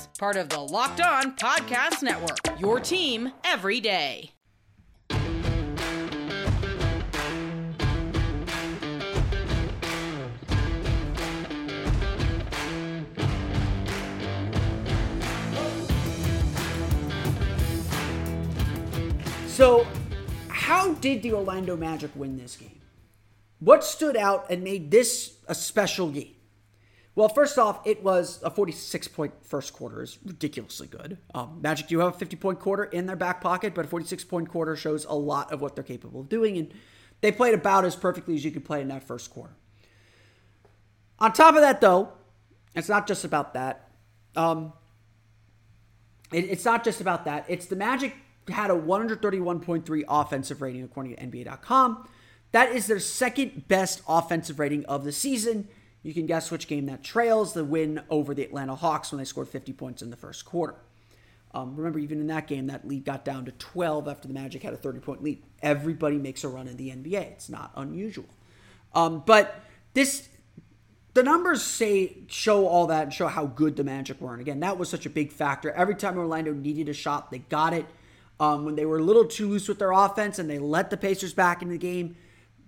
Part 0.21 0.37
of 0.37 0.49
the 0.49 0.59
Locked 0.59 1.01
On 1.01 1.35
Podcast 1.35 2.03
Network, 2.03 2.37
your 2.59 2.79
team 2.79 3.31
every 3.43 3.79
day. 3.79 4.29
So, 19.47 19.87
how 20.49 20.93
did 20.93 21.23
the 21.23 21.33
Orlando 21.33 21.75
Magic 21.75 22.11
win 22.13 22.37
this 22.37 22.55
game? 22.57 22.79
What 23.57 23.83
stood 23.83 24.15
out 24.15 24.51
and 24.51 24.63
made 24.63 24.91
this 24.91 25.37
a 25.47 25.55
special 25.55 26.11
game? 26.11 26.35
Well, 27.13 27.27
first 27.27 27.57
off, 27.57 27.85
it 27.85 28.03
was 28.03 28.41
a 28.41 28.49
46 28.49 29.07
point 29.09 29.33
first 29.41 29.73
quarter. 29.73 30.01
is 30.01 30.17
ridiculously 30.23 30.87
good. 30.87 31.17
Um, 31.33 31.59
Magic 31.61 31.87
do 31.87 31.99
have 31.99 32.15
a 32.15 32.17
50 32.17 32.37
point 32.37 32.59
quarter 32.59 32.85
in 32.85 33.05
their 33.05 33.15
back 33.15 33.41
pocket, 33.41 33.75
but 33.75 33.85
a 33.85 33.87
46 33.87 34.23
point 34.23 34.49
quarter 34.49 34.75
shows 34.75 35.05
a 35.05 35.13
lot 35.13 35.51
of 35.51 35.61
what 35.61 35.75
they're 35.75 35.83
capable 35.83 36.21
of 36.21 36.29
doing, 36.29 36.57
and 36.57 36.73
they 37.19 37.31
played 37.31 37.53
about 37.53 37.83
as 37.83 37.95
perfectly 37.95 38.35
as 38.35 38.45
you 38.45 38.51
could 38.51 38.63
play 38.63 38.81
in 38.81 38.87
that 38.87 39.03
first 39.03 39.29
quarter. 39.29 39.55
On 41.19 41.31
top 41.33 41.55
of 41.55 41.61
that, 41.61 41.81
though, 41.81 42.13
it's 42.75 42.89
not 42.89 43.07
just 43.07 43.25
about 43.25 43.53
that. 43.53 43.91
Um, 44.35 44.73
it, 46.31 46.45
it's 46.45 46.65
not 46.65 46.83
just 46.83 47.01
about 47.01 47.25
that. 47.25 47.45
It's 47.47 47.65
the 47.65 47.75
Magic 47.75 48.15
had 48.49 48.71
a 48.71 48.75
131.3 48.75 50.03
offensive 50.07 50.61
rating 50.61 50.83
according 50.83 51.15
to 51.15 51.21
NBA.com. 51.21 52.07
That 52.53 52.71
is 52.71 52.87
their 52.87 52.99
second 52.99 53.67
best 53.67 54.01
offensive 54.07 54.59
rating 54.59 54.85
of 54.85 55.03
the 55.03 55.11
season. 55.11 55.67
You 56.03 56.13
can 56.13 56.25
guess 56.25 56.49
which 56.49 56.67
game 56.67 56.87
that 56.87 57.03
trails 57.03 57.53
the 57.53 57.63
win 57.63 58.01
over 58.09 58.33
the 58.33 58.43
Atlanta 58.43 58.75
Hawks 58.75 59.11
when 59.11 59.19
they 59.19 59.25
scored 59.25 59.49
50 59.49 59.73
points 59.73 60.01
in 60.01 60.09
the 60.09 60.15
first 60.15 60.45
quarter. 60.45 60.75
Um, 61.53 61.75
remember, 61.75 61.99
even 61.99 62.19
in 62.19 62.27
that 62.27 62.47
game, 62.47 62.67
that 62.67 62.87
lead 62.87 63.05
got 63.05 63.25
down 63.25 63.45
to 63.45 63.51
12 63.51 64.07
after 64.07 64.27
the 64.27 64.33
Magic 64.33 64.63
had 64.63 64.73
a 64.73 64.77
30 64.77 64.99
point 64.99 65.23
lead. 65.23 65.43
Everybody 65.61 66.17
makes 66.17 66.43
a 66.43 66.47
run 66.47 66.67
in 66.67 66.77
the 66.77 66.89
NBA. 66.89 67.21
It's 67.31 67.49
not 67.49 67.71
unusual. 67.75 68.25
Um, 68.95 69.23
but 69.25 69.63
this, 69.93 70.29
the 71.13 71.23
numbers 71.23 71.61
say 71.61 72.17
show 72.27 72.67
all 72.67 72.87
that 72.87 73.03
and 73.03 73.13
show 73.13 73.27
how 73.27 73.45
good 73.47 73.75
the 73.75 73.83
Magic 73.83 74.21
were. 74.21 74.31
And 74.31 74.41
again, 74.41 74.61
that 74.61 74.77
was 74.77 74.89
such 74.89 75.05
a 75.05 75.09
big 75.09 75.31
factor. 75.31 75.71
Every 75.71 75.95
time 75.95 76.17
Orlando 76.17 76.53
needed 76.53 76.87
a 76.87 76.93
shot, 76.93 77.31
they 77.31 77.39
got 77.39 77.73
it. 77.73 77.85
Um, 78.39 78.65
when 78.65 78.75
they 78.75 78.85
were 78.85 78.97
a 78.97 79.03
little 79.03 79.25
too 79.25 79.49
loose 79.49 79.67
with 79.67 79.77
their 79.77 79.91
offense 79.91 80.39
and 80.39 80.49
they 80.49 80.57
let 80.57 80.89
the 80.89 80.97
Pacers 80.97 81.33
back 81.33 81.61
in 81.61 81.69
the 81.69 81.77
game, 81.77 82.15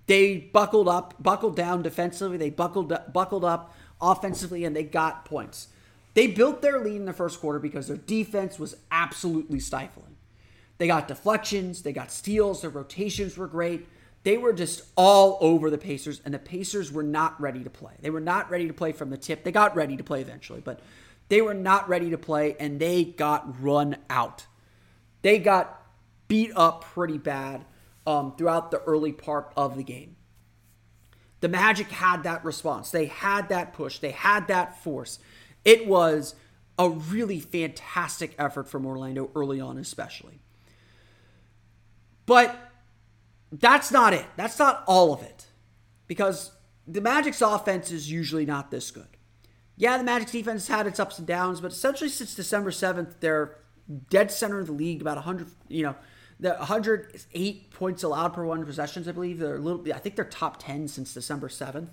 they 0.05 0.37
buckled 0.37 0.87
up, 0.87 1.15
buckled 1.21 1.55
down 1.55 1.81
defensively. 1.81 2.37
They 2.37 2.49
buckled 2.49 2.93
buckled 3.11 3.45
up 3.45 3.75
offensively, 4.01 4.65
and 4.65 4.75
they 4.75 4.83
got 4.83 5.25
points. 5.25 5.67
They 6.13 6.27
built 6.27 6.61
their 6.61 6.79
lead 6.79 6.97
in 6.97 7.05
the 7.05 7.13
first 7.13 7.39
quarter 7.39 7.59
because 7.59 7.87
their 7.87 7.97
defense 7.97 8.59
was 8.59 8.75
absolutely 8.91 9.59
stifling. 9.59 10.15
They 10.77 10.87
got 10.87 11.07
deflections, 11.07 11.83
they 11.83 11.93
got 11.93 12.11
steals, 12.11 12.61
their 12.61 12.69
rotations 12.69 13.37
were 13.37 13.47
great. 13.47 13.87
They 14.23 14.37
were 14.37 14.53
just 14.53 14.83
all 14.95 15.37
over 15.41 15.69
the 15.69 15.77
Pacers, 15.77 16.21
and 16.23 16.33
the 16.33 16.39
Pacers 16.39 16.91
were 16.91 17.03
not 17.03 17.39
ready 17.41 17.63
to 17.63 17.69
play. 17.69 17.93
They 18.01 18.09
were 18.09 18.21
not 18.21 18.49
ready 18.49 18.67
to 18.67 18.73
play 18.73 18.91
from 18.93 19.09
the 19.09 19.17
tip. 19.17 19.43
They 19.43 19.51
got 19.51 19.75
ready 19.75 19.97
to 19.97 20.03
play 20.03 20.21
eventually, 20.21 20.61
but 20.61 20.79
they 21.29 21.41
were 21.41 21.53
not 21.53 21.89
ready 21.89 22.09
to 22.11 22.17
play, 22.17 22.55
and 22.59 22.79
they 22.79 23.03
got 23.03 23.61
run 23.61 23.97
out. 24.09 24.45
They 25.23 25.39
got 25.39 25.81
beat 26.27 26.51
up 26.55 26.83
pretty 26.83 27.17
bad 27.17 27.65
um, 28.05 28.35
throughout 28.37 28.71
the 28.71 28.81
early 28.81 29.11
part 29.11 29.51
of 29.55 29.75
the 29.77 29.83
game. 29.83 30.15
The 31.39 31.49
Magic 31.49 31.87
had 31.89 32.23
that 32.23 32.45
response. 32.45 32.91
They 32.91 33.07
had 33.07 33.49
that 33.49 33.73
push. 33.73 33.99
They 33.99 34.11
had 34.11 34.47
that 34.47 34.81
force. 34.81 35.19
It 35.65 35.87
was 35.87 36.35
a 36.79 36.89
really 36.89 37.39
fantastic 37.39 38.33
effort 38.39 38.67
from 38.69 38.85
Orlando 38.85 39.29
early 39.35 39.59
on, 39.59 39.77
especially. 39.77 40.41
But 42.25 42.57
that's 43.51 43.91
not 43.91 44.13
it. 44.13 44.25
That's 44.37 44.57
not 44.57 44.83
all 44.87 45.13
of 45.13 45.21
it. 45.21 45.47
Because 46.07 46.51
the 46.87 47.01
Magic's 47.01 47.41
offense 47.41 47.91
is 47.91 48.09
usually 48.09 48.45
not 48.45 48.71
this 48.71 48.91
good. 48.91 49.07
yeah, 49.75 49.97
the 49.97 50.03
Magic's 50.03 50.31
defense 50.31 50.67
had 50.67 50.87
its 50.87 50.99
ups 50.99 51.17
and 51.17 51.27
downs, 51.27 51.59
but 51.61 51.71
essentially 51.71 52.09
since 52.09 52.35
December 52.35 52.71
7th, 52.71 53.19
they're 53.19 53.57
dead 54.09 54.31
center 54.31 54.59
of 54.59 54.67
the 54.67 54.73
league, 54.73 55.01
about 55.01 55.17
100, 55.17 55.47
you 55.67 55.83
know, 55.83 55.95
the 56.39 56.55
108 56.55 57.71
points 57.71 58.03
allowed 58.03 58.33
per 58.33 58.45
one 58.45 58.65
possessions, 58.65 59.07
I 59.07 59.11
believe. 59.11 59.39
They're 59.39 59.55
a 59.55 59.59
little, 59.59 59.81
I 59.93 59.99
think 59.99 60.15
they're 60.15 60.25
top 60.25 60.61
10 60.61 60.87
since 60.87 61.13
December 61.13 61.47
7th. 61.47 61.89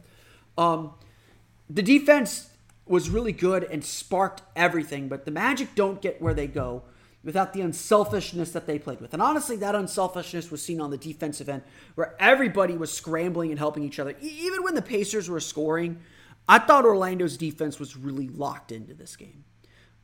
Um, 0.59 0.95
the 1.69 1.83
defense 1.83 2.51
was 2.87 3.09
really 3.09 3.33
good 3.33 3.65
and 3.65 3.85
sparked 3.85 4.43
everything, 4.57 5.09
but 5.09 5.25
the 5.25 5.31
Magic 5.31 5.75
don't 5.75 6.03
get 6.03 6.21
where 6.21 6.35
they 6.35 6.47
go 6.49 6.83
without 7.23 7.53
the 7.53 7.61
unselfishness 7.61 8.53
that 8.53 8.67
they 8.67 8.79
played 8.79 9.01
with. 9.01 9.13
And 9.13 9.23
honestly, 9.23 9.57
that 9.59 9.75
unselfishness 9.75 10.51
was 10.51 10.63
seen 10.63 10.81
on 10.81 10.91
the 10.91 10.97
defensive 10.97 11.49
end 11.49 11.63
where 11.95 12.17
everybody 12.19 12.77
was 12.77 12.93
scrambling 12.93 13.51
and 13.51 13.59
helping 13.59 13.85
each 13.85 13.99
other. 13.99 14.17
Even 14.21 14.63
when 14.63 14.75
the 14.75 14.83
Pacers 14.83 15.29
were 15.29 15.41
scoring, 15.41 16.01
I 16.49 16.59
thought 16.59 16.85
Orlando's 16.85 17.37
defense 17.37 17.79
was 17.79 17.97
really 17.97 18.29
locked 18.29 18.73
into 18.73 18.95
this 18.95 19.17
game. 19.17 19.45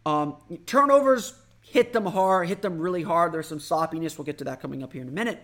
Um, 0.05 0.37
turnovers 0.67 1.35
hit 1.67 1.93
them 1.93 2.07
hard, 2.07 2.49
hit 2.49 2.63
them 2.63 2.79
really 2.79 3.03
hard. 3.03 3.33
There's 3.33 3.49
some 3.49 3.61
sloppiness. 3.61 4.17
We'll 4.17 4.25
get 4.25 4.39
to 4.39 4.45
that 4.45 4.61
coming 4.61 4.83
up 4.83 4.93
here 4.93 5.03
in 5.03 5.09
a 5.09 5.13
minute. 5.13 5.43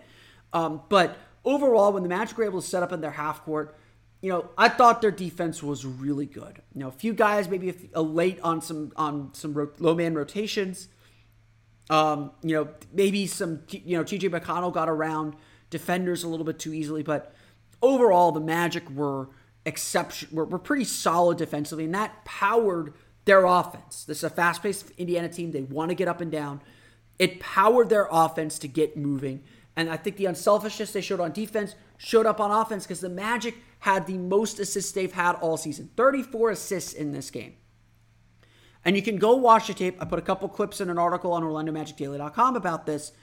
Um, 0.53 0.81
but 0.89 1.17
overall, 1.43 1.91
when 1.91 2.03
the 2.03 2.09
Magic 2.09 2.37
were 2.37 2.45
able 2.45 2.61
to 2.61 2.67
set 2.67 2.81
up 2.81 2.91
in 2.91 3.01
their 3.01 3.11
half 3.11 3.43
court, 3.43 3.75
you 4.21 4.29
know, 4.29 4.49
I 4.57 4.69
thought 4.69 5.01
their 5.01 5.11
defense 5.11 5.61
was 5.61 5.85
really 5.85 6.25
good. 6.25 6.61
You 6.73 6.79
know, 6.79 6.87
a 6.87 6.91
few 6.91 7.13
guys 7.13 7.49
maybe 7.49 7.69
a, 7.69 7.75
a 7.95 8.01
late 8.01 8.39
on 8.41 8.61
some 8.61 8.93
on 8.95 9.33
some 9.33 9.53
ro- 9.53 9.71
low 9.79 9.95
man 9.95 10.15
rotations. 10.15 10.87
Um, 11.89 12.31
you 12.41 12.55
know, 12.55 12.69
maybe 12.93 13.27
some 13.27 13.63
you 13.69 13.97
know 13.97 14.03
TJ 14.05 14.29
McConnell 14.29 14.73
got 14.73 14.87
around 14.87 15.35
defenders 15.69 16.23
a 16.23 16.29
little 16.29 16.45
bit 16.45 16.57
too 16.57 16.73
easily, 16.73 17.03
but 17.03 17.33
overall 17.81 18.31
the 18.31 18.39
Magic 18.39 18.89
were 18.89 19.29
exception 19.65 20.29
were, 20.31 20.45
were 20.45 20.59
pretty 20.59 20.85
solid 20.85 21.37
defensively, 21.37 21.83
and 21.83 21.93
that 21.93 22.23
powered 22.23 22.93
their 23.25 23.45
offense. 23.45 24.03
This 24.05 24.19
is 24.19 24.23
a 24.23 24.29
fast-paced 24.29 24.91
Indiana 24.97 25.29
team. 25.29 25.51
They 25.51 25.61
want 25.61 25.89
to 25.89 25.95
get 25.95 26.07
up 26.07 26.21
and 26.21 26.31
down. 26.31 26.61
It 27.19 27.39
powered 27.39 27.89
their 27.89 28.07
offense 28.11 28.59
to 28.59 28.67
get 28.67 28.97
moving. 28.97 29.43
And 29.75 29.89
I 29.89 29.97
think 29.97 30.17
the 30.17 30.25
unselfishness 30.25 30.91
they 30.91 31.01
showed 31.01 31.19
on 31.19 31.31
defense 31.31 31.75
showed 31.97 32.25
up 32.25 32.39
on 32.39 32.51
offense 32.51 32.83
because 32.83 32.99
the 32.99 33.09
Magic 33.09 33.55
had 33.79 34.05
the 34.07 34.17
most 34.17 34.59
assists 34.59 34.91
they've 34.91 35.11
had 35.11 35.33
all 35.35 35.57
season 35.57 35.89
34 35.95 36.51
assists 36.51 36.93
in 36.93 37.11
this 37.11 37.31
game. 37.31 37.55
And 38.85 38.95
you 38.95 39.01
can 39.01 39.17
go 39.17 39.35
watch 39.35 39.67
the 39.67 39.73
tape. 39.73 39.97
I 39.99 40.05
put 40.05 40.19
a 40.19 40.23
couple 40.23 40.49
clips 40.49 40.81
in 40.81 40.89
an 40.89 40.97
article 40.97 41.31
on 41.31 41.43
OrlandoMagicDaily.com 41.43 42.55
about 42.55 42.85
this. 42.85 43.13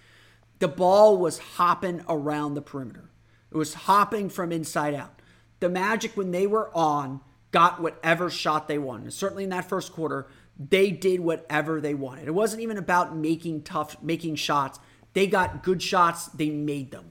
The 0.58 0.68
ball 0.68 1.18
was 1.18 1.38
hopping 1.38 2.02
around 2.08 2.54
the 2.54 2.62
perimeter, 2.62 3.10
it 3.50 3.56
was 3.56 3.74
hopping 3.74 4.28
from 4.28 4.52
inside 4.52 4.94
out. 4.94 5.20
The 5.60 5.68
Magic, 5.68 6.16
when 6.16 6.30
they 6.30 6.46
were 6.46 6.74
on, 6.74 7.20
got 7.50 7.80
whatever 7.80 8.30
shot 8.30 8.68
they 8.68 8.78
wanted. 8.78 9.12
Certainly 9.12 9.44
in 9.44 9.50
that 9.50 9.68
first 9.68 9.92
quarter, 9.92 10.28
they 10.58 10.90
did 10.90 11.20
whatever 11.20 11.80
they 11.80 11.94
wanted. 11.94 12.28
It 12.28 12.34
wasn't 12.34 12.62
even 12.62 12.76
about 12.76 13.16
making 13.16 13.62
tough, 13.62 13.96
making 14.02 14.36
shots. 14.36 14.78
They 15.12 15.26
got 15.26 15.62
good 15.62 15.82
shots, 15.82 16.26
they 16.26 16.50
made 16.50 16.90
them. 16.90 17.06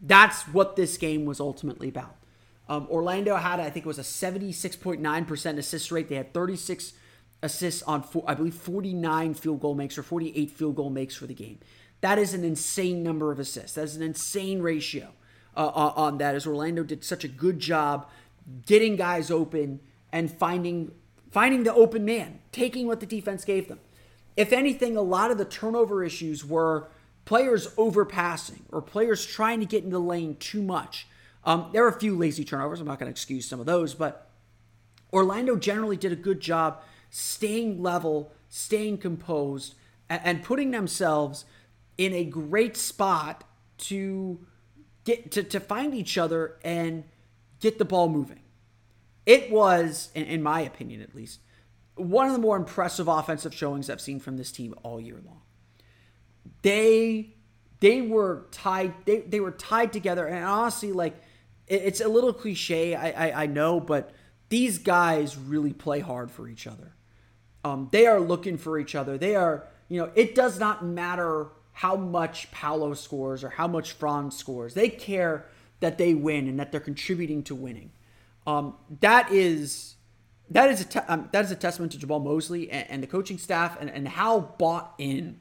That's 0.00 0.42
what 0.42 0.76
this 0.76 0.96
game 0.98 1.24
was 1.24 1.40
ultimately 1.40 1.88
about. 1.88 2.16
Um, 2.68 2.86
Orlando 2.90 3.36
had, 3.36 3.60
I 3.60 3.70
think 3.70 3.84
it 3.84 3.88
was 3.88 3.98
a 3.98 4.02
76.9% 4.02 5.58
assist 5.58 5.90
rate. 5.90 6.08
They 6.08 6.14
had 6.14 6.32
36 6.32 6.92
assists 7.42 7.82
on, 7.82 8.02
four, 8.02 8.24
I 8.26 8.34
believe, 8.34 8.54
49 8.54 9.34
field 9.34 9.60
goal 9.60 9.74
makes 9.74 9.98
or 9.98 10.02
48 10.02 10.50
field 10.50 10.76
goal 10.76 10.90
makes 10.90 11.14
for 11.14 11.26
the 11.26 11.34
game. 11.34 11.58
That 12.00 12.18
is 12.18 12.34
an 12.34 12.44
insane 12.44 13.02
number 13.02 13.32
of 13.32 13.38
assists. 13.38 13.74
That 13.74 13.84
is 13.84 13.96
an 13.96 14.02
insane 14.02 14.60
ratio 14.60 15.08
uh, 15.56 15.68
on 15.68 16.18
that, 16.18 16.34
as 16.34 16.46
Orlando 16.46 16.82
did 16.82 17.04
such 17.04 17.24
a 17.24 17.28
good 17.28 17.58
job 17.58 18.08
getting 18.66 18.96
guys 18.96 19.30
open 19.30 19.80
and 20.12 20.30
finding 20.30 20.92
finding 21.30 21.64
the 21.64 21.74
open 21.74 22.04
man, 22.04 22.38
taking 22.52 22.86
what 22.86 23.00
the 23.00 23.06
defense 23.06 23.44
gave 23.44 23.66
them. 23.66 23.80
If 24.36 24.52
anything, 24.52 24.96
a 24.96 25.02
lot 25.02 25.32
of 25.32 25.38
the 25.38 25.44
turnover 25.44 26.04
issues 26.04 26.44
were 26.44 26.88
players 27.24 27.68
overpassing 27.76 28.62
or 28.70 28.80
players 28.80 29.26
trying 29.26 29.58
to 29.60 29.66
get 29.66 29.82
into 29.82 29.96
the 29.96 30.02
lane 30.02 30.36
too 30.36 30.62
much. 30.62 31.08
Um, 31.44 31.70
there 31.72 31.84
are 31.84 31.88
a 31.88 31.98
few 31.98 32.16
lazy 32.16 32.44
turnovers. 32.44 32.80
I'm 32.80 32.86
not 32.86 32.98
going 32.98 33.08
to 33.08 33.10
excuse 33.10 33.46
some 33.48 33.60
of 33.60 33.66
those, 33.66 33.94
but 33.94 34.30
Orlando 35.12 35.56
generally 35.56 35.96
did 35.96 36.12
a 36.12 36.16
good 36.16 36.40
job 36.40 36.82
staying 37.10 37.82
level, 37.82 38.32
staying 38.48 38.98
composed, 38.98 39.74
and, 40.08 40.20
and 40.24 40.42
putting 40.42 40.70
themselves 40.70 41.44
in 41.96 42.12
a 42.12 42.24
great 42.24 42.76
spot 42.76 43.44
to 43.76 44.38
get 45.04 45.30
to, 45.32 45.42
to 45.42 45.60
find 45.60 45.94
each 45.94 46.18
other 46.18 46.56
and 46.64 47.04
get 47.64 47.78
the 47.78 47.84
ball 47.84 48.08
moving. 48.08 48.40
It 49.26 49.50
was, 49.50 50.10
in, 50.14 50.42
my 50.42 50.60
opinion 50.60 51.00
at 51.00 51.14
least, 51.14 51.40
one 51.94 52.26
of 52.26 52.34
the 52.34 52.38
more 52.38 52.56
impressive 52.56 53.08
offensive 53.08 53.54
showings 53.54 53.88
I've 53.88 54.02
seen 54.02 54.20
from 54.20 54.36
this 54.36 54.52
team 54.52 54.74
all 54.82 55.00
year 55.00 55.18
long. 55.24 55.40
They 56.60 57.34
they 57.80 58.02
were 58.02 58.46
tied 58.50 58.94
they, 59.06 59.20
they 59.20 59.40
were 59.40 59.50
tied 59.50 59.92
together 59.92 60.26
and 60.26 60.44
honestly 60.44 60.92
like 60.92 61.14
it, 61.66 61.82
it's 61.84 62.00
a 62.00 62.08
little 62.08 62.32
cliche 62.32 62.94
I, 62.94 63.10
I, 63.10 63.42
I 63.42 63.46
know 63.46 63.80
but 63.80 64.12
these 64.48 64.78
guys 64.78 65.36
really 65.36 65.72
play 65.72 66.00
hard 66.00 66.30
for 66.30 66.48
each 66.48 66.66
other 66.66 66.94
um, 67.62 67.88
they 67.92 68.06
are 68.06 68.20
looking 68.20 68.56
for 68.56 68.78
each 68.78 68.94
other 68.94 69.18
they 69.18 69.34
are 69.34 69.66
you 69.88 70.00
know 70.00 70.10
it 70.14 70.34
does 70.34 70.58
not 70.58 70.84
matter 70.84 71.48
how 71.72 71.96
much 71.96 72.50
Paolo 72.52 72.94
scores 72.94 73.42
or 73.44 73.50
how 73.50 73.66
much 73.66 73.92
Franz 73.92 74.36
scores 74.36 74.72
they 74.74 74.88
care 74.88 75.46
that 75.80 75.98
they 75.98 76.14
win 76.14 76.48
and 76.48 76.58
that 76.58 76.72
they're 76.72 76.80
contributing 76.80 77.42
to 77.42 77.54
winning 77.54 77.90
um, 78.46 78.74
that 79.00 79.30
is 79.32 79.96
that 80.50 80.70
is 80.70 80.82
a 80.82 80.84
te- 80.84 80.98
um, 81.08 81.28
that 81.32 81.44
is 81.44 81.50
a 81.50 81.56
testament 81.56 81.92
to 81.92 81.98
Jamahl 81.98 82.22
Mosley 82.22 82.70
and, 82.70 82.90
and 82.90 83.02
the 83.02 83.06
coaching 83.06 83.38
staff 83.38 83.80
and, 83.80 83.90
and 83.90 84.06
how 84.06 84.40
bought 84.40 84.94
in 84.98 85.40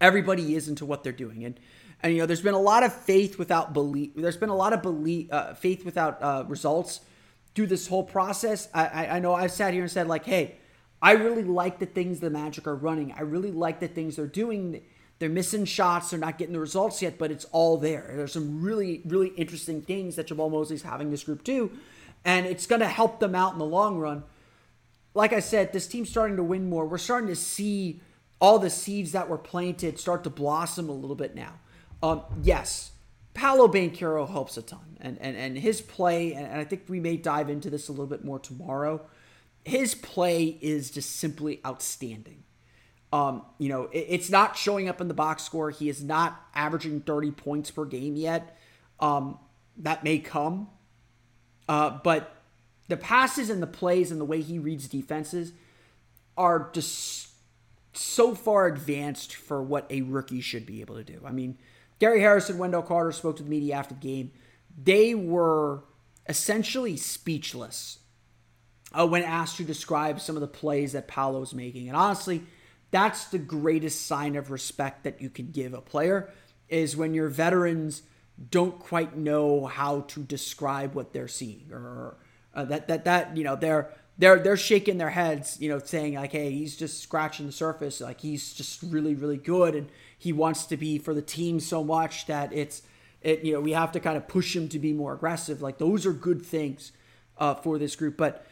everybody 0.00 0.54
is 0.54 0.68
into 0.68 0.86
what 0.86 1.02
they're 1.02 1.12
doing. 1.12 1.44
And 1.44 1.58
and 2.02 2.12
you 2.12 2.20
know, 2.20 2.26
there's 2.26 2.42
been 2.42 2.54
a 2.54 2.60
lot 2.60 2.82
of 2.82 2.92
faith 2.92 3.38
without 3.38 3.72
belief. 3.72 4.10
There's 4.16 4.36
been 4.36 4.48
a 4.48 4.56
lot 4.56 4.72
of 4.72 4.82
belief, 4.82 5.32
uh, 5.32 5.54
faith 5.54 5.84
without 5.84 6.20
uh, 6.22 6.44
results 6.48 7.00
through 7.54 7.68
this 7.68 7.86
whole 7.86 8.02
process. 8.02 8.68
I, 8.74 8.86
I, 8.86 9.16
I 9.16 9.18
know 9.20 9.34
I've 9.34 9.52
sat 9.52 9.72
here 9.72 9.82
and 9.82 9.90
said 9.90 10.08
like, 10.08 10.24
hey, 10.24 10.56
I 11.00 11.12
really 11.12 11.44
like 11.44 11.78
the 11.78 11.86
things 11.86 12.18
the 12.18 12.30
Magic 12.30 12.66
are 12.66 12.74
running. 12.74 13.12
I 13.12 13.20
really 13.22 13.52
like 13.52 13.78
the 13.78 13.88
things 13.88 14.16
they're 14.16 14.26
doing. 14.26 14.82
They're 15.22 15.30
missing 15.30 15.66
shots. 15.66 16.10
They're 16.10 16.18
not 16.18 16.36
getting 16.36 16.52
the 16.52 16.58
results 16.58 17.00
yet, 17.00 17.16
but 17.16 17.30
it's 17.30 17.44
all 17.52 17.76
there. 17.76 18.12
There's 18.16 18.32
some 18.32 18.60
really, 18.60 19.02
really 19.04 19.28
interesting 19.36 19.80
things 19.80 20.16
that 20.16 20.26
Jamahl 20.26 20.50
Mosley's 20.50 20.82
having 20.82 21.12
this 21.12 21.22
group 21.22 21.44
do, 21.44 21.70
and 22.24 22.44
it's 22.44 22.66
going 22.66 22.80
to 22.80 22.88
help 22.88 23.20
them 23.20 23.36
out 23.36 23.52
in 23.52 23.60
the 23.60 23.64
long 23.64 23.98
run. 23.98 24.24
Like 25.14 25.32
I 25.32 25.38
said, 25.38 25.72
this 25.72 25.86
team's 25.86 26.10
starting 26.10 26.36
to 26.38 26.42
win 26.42 26.68
more. 26.68 26.86
We're 26.86 26.98
starting 26.98 27.28
to 27.28 27.36
see 27.36 28.00
all 28.40 28.58
the 28.58 28.68
seeds 28.68 29.12
that 29.12 29.28
were 29.28 29.38
planted 29.38 30.00
start 30.00 30.24
to 30.24 30.30
blossom 30.30 30.88
a 30.88 30.92
little 30.92 31.14
bit 31.14 31.36
now. 31.36 31.52
Um, 32.02 32.22
yes, 32.42 32.90
Paolo 33.32 33.68
Banchero 33.68 34.28
helps 34.28 34.56
a 34.56 34.62
ton, 34.62 34.98
and 35.00 35.18
and 35.20 35.36
and 35.36 35.56
his 35.56 35.80
play, 35.80 36.34
and 36.34 36.60
I 36.60 36.64
think 36.64 36.86
we 36.88 36.98
may 36.98 37.16
dive 37.16 37.48
into 37.48 37.70
this 37.70 37.86
a 37.86 37.92
little 37.92 38.08
bit 38.08 38.24
more 38.24 38.40
tomorrow. 38.40 39.00
His 39.64 39.94
play 39.94 40.58
is 40.60 40.90
just 40.90 41.14
simply 41.14 41.60
outstanding. 41.64 42.42
Um, 43.12 43.42
you 43.58 43.68
know, 43.68 43.84
it, 43.92 44.06
it's 44.08 44.30
not 44.30 44.56
showing 44.56 44.88
up 44.88 45.00
in 45.00 45.08
the 45.08 45.14
box 45.14 45.42
score. 45.42 45.70
He 45.70 45.88
is 45.88 46.02
not 46.02 46.40
averaging 46.54 47.00
30 47.00 47.30
points 47.32 47.70
per 47.70 47.84
game 47.84 48.16
yet. 48.16 48.58
Um, 49.00 49.38
that 49.78 50.02
may 50.04 50.18
come. 50.18 50.68
Uh, 51.68 51.98
but 52.02 52.42
the 52.88 52.96
passes 52.96 53.50
and 53.50 53.62
the 53.62 53.66
plays 53.66 54.10
and 54.10 54.20
the 54.20 54.24
way 54.24 54.40
he 54.40 54.58
reads 54.58 54.88
defenses 54.88 55.52
are 56.36 56.70
just 56.72 57.28
so 57.92 58.34
far 58.34 58.66
advanced 58.66 59.34
for 59.34 59.62
what 59.62 59.86
a 59.90 60.02
rookie 60.02 60.40
should 60.40 60.66
be 60.66 60.80
able 60.80 60.96
to 60.96 61.04
do. 61.04 61.20
I 61.24 61.30
mean, 61.30 61.58
Gary 61.98 62.20
Harrison, 62.20 62.58
Wendell 62.58 62.82
Carter 62.82 63.12
spoke 63.12 63.36
to 63.36 63.42
the 63.42 63.50
media 63.50 63.74
after 63.74 63.94
the 63.94 64.00
game. 64.00 64.32
They 64.82 65.14
were 65.14 65.84
essentially 66.28 66.96
speechless 66.96 67.98
uh, 68.92 69.06
when 69.06 69.22
asked 69.22 69.56
to 69.58 69.64
describe 69.64 70.20
some 70.20 70.36
of 70.36 70.40
the 70.40 70.48
plays 70.48 70.92
that 70.92 71.08
Paolo's 71.08 71.54
making. 71.54 71.88
And 71.88 71.96
honestly, 71.96 72.42
that's 72.92 73.24
the 73.24 73.38
greatest 73.38 74.06
sign 74.06 74.36
of 74.36 74.52
respect 74.52 75.02
that 75.02 75.20
you 75.20 75.28
can 75.28 75.50
give 75.50 75.74
a 75.74 75.80
player 75.80 76.30
is 76.68 76.96
when 76.96 77.14
your 77.14 77.28
veterans 77.28 78.02
don't 78.50 78.78
quite 78.78 79.16
know 79.16 79.66
how 79.66 80.02
to 80.02 80.22
describe 80.22 80.94
what 80.94 81.12
they're 81.12 81.28
seeing 81.28 81.68
or 81.72 82.16
uh, 82.54 82.64
that 82.64 82.86
that 82.88 83.04
that 83.04 83.36
you 83.36 83.42
know 83.42 83.56
they're 83.56 83.90
they're 84.18 84.38
they're 84.38 84.56
shaking 84.56 84.98
their 84.98 85.10
heads, 85.10 85.60
you 85.60 85.68
know, 85.68 85.78
saying 85.78 86.14
like, 86.14 86.32
"Hey, 86.32 86.50
he's 86.52 86.76
just 86.76 87.02
scratching 87.02 87.46
the 87.46 87.52
surface. 87.52 88.00
Like 88.00 88.20
he's 88.20 88.52
just 88.52 88.82
really 88.82 89.14
really 89.14 89.38
good, 89.38 89.74
and 89.74 89.88
he 90.18 90.32
wants 90.32 90.66
to 90.66 90.76
be 90.76 90.98
for 90.98 91.14
the 91.14 91.22
team 91.22 91.60
so 91.60 91.82
much 91.82 92.26
that 92.26 92.52
it's 92.52 92.82
it. 93.22 93.44
You 93.44 93.54
know, 93.54 93.60
we 93.60 93.72
have 93.72 93.92
to 93.92 94.00
kind 94.00 94.16
of 94.16 94.28
push 94.28 94.54
him 94.54 94.68
to 94.68 94.78
be 94.78 94.92
more 94.92 95.14
aggressive. 95.14 95.62
Like 95.62 95.78
those 95.78 96.04
are 96.04 96.12
good 96.12 96.44
things 96.44 96.92
uh, 97.38 97.54
for 97.54 97.78
this 97.78 97.96
group, 97.96 98.16
but 98.16 98.46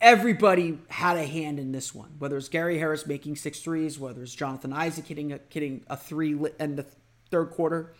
everybody 0.00 0.78
had 0.88 1.16
a 1.16 1.24
hand 1.24 1.58
in 1.58 1.72
this 1.72 1.94
one. 1.94 2.14
Whether 2.18 2.36
it's 2.36 2.48
Gary 2.48 2.78
Harris 2.78 3.06
making 3.06 3.36
six 3.36 3.60
threes, 3.60 3.98
whether 3.98 4.22
it's 4.22 4.34
Jonathan 4.34 4.72
Isaac 4.72 5.06
hitting 5.06 5.32
a, 5.32 5.40
hitting 5.48 5.84
a 5.88 5.96
three 5.96 6.38
in 6.60 6.76
the 6.76 6.86
third 7.30 7.50
quarter, 7.50 7.94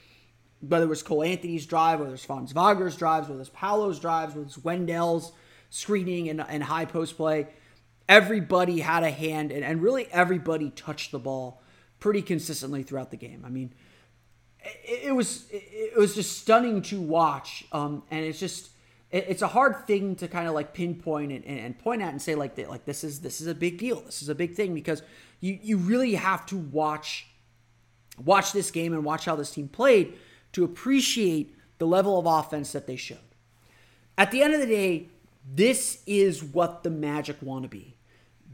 whether 0.61 0.87
it 0.87 0.89
was 0.89 1.03
Cole 1.03 1.23
Anthony's 1.23 1.67
drive, 1.67 2.01
whether 2.01 2.15
it's 2.15 2.25
Franz 2.25 2.53
Wagner's 2.53 2.97
drives, 2.97 3.29
whether 3.29 3.41
it's 3.41 3.51
Paolo's 3.51 3.99
drives, 3.99 4.35
whether 4.35 4.47
it's 4.47 4.59
Wendell's 4.59 5.33
screening 5.71 6.29
and, 6.29 6.45
and 6.49 6.63
high 6.63 6.85
post 6.85 7.17
play. 7.17 7.49
Everybody 8.09 8.81
had 8.81 9.03
a 9.03 9.11
hand, 9.11 9.51
and, 9.51 9.65
and 9.65 9.83
really 9.83 10.07
everybody 10.13 10.71
touched 10.71 11.11
the 11.11 11.19
ball 11.19 11.61
pretty 11.99 12.23
consistently 12.23 12.83
throughout 12.83 13.11
the 13.11 13.17
game. 13.17 13.43
I 13.45 13.49
mean, 13.49 13.75
it, 14.61 15.07
it 15.07 15.13
was 15.13 15.47
it 15.51 15.97
was 15.97 16.15
just 16.15 16.39
stunning 16.39 16.83
to 16.83 17.01
watch, 17.01 17.65
um, 17.73 18.05
and 18.11 18.25
it's 18.25 18.39
just 18.39 18.71
it, 19.11 19.27
it's 19.29 19.42
a 19.42 19.49
hard 19.49 19.87
thing 19.87 20.16
to 20.16 20.29
kind 20.29 20.49
of 20.49 20.55
like 20.55 20.75
pinpoint 20.75 21.33
and, 21.33 21.45
and, 21.45 21.79
point 21.79 22.03
at 22.03 22.11
and 22.11 22.21
say 22.21 22.35
like 22.35 22.57
like 22.69 22.85
this 22.85 23.05
is 23.05 23.21
this 23.21 23.40
is 23.40 23.47
a 23.47 23.55
big 23.55 23.79
deal. 23.79 24.01
This 24.01 24.23
is 24.23 24.29
a 24.29 24.35
big 24.35 24.55
thing 24.55 24.75
because 24.75 25.03
you 25.40 25.59
you 25.62 25.77
really 25.79 26.14
have 26.14 26.47
to 26.47 26.57
watch 26.57 27.27
watch 28.23 28.53
this 28.53 28.71
game 28.71 28.92
and 28.92 29.05
watch 29.05 29.25
how 29.25 29.37
this 29.37 29.51
team 29.51 29.69
played 29.69 30.14
to 30.53 30.64
appreciate 30.64 31.55
the 31.79 31.87
level 31.87 32.19
of 32.19 32.27
offense 32.27 32.73
that 32.73 32.87
they 32.87 32.97
showed. 32.97 33.19
At 34.16 34.31
the 34.31 34.42
end 34.42 34.55
of 34.55 34.61
the 34.61 34.66
day, 34.66 35.09
this 35.47 36.03
is 36.07 36.42
what 36.42 36.83
the 36.83 36.90
Magic 36.90 37.37
want 37.42 37.64
to 37.64 37.69
be. 37.69 37.97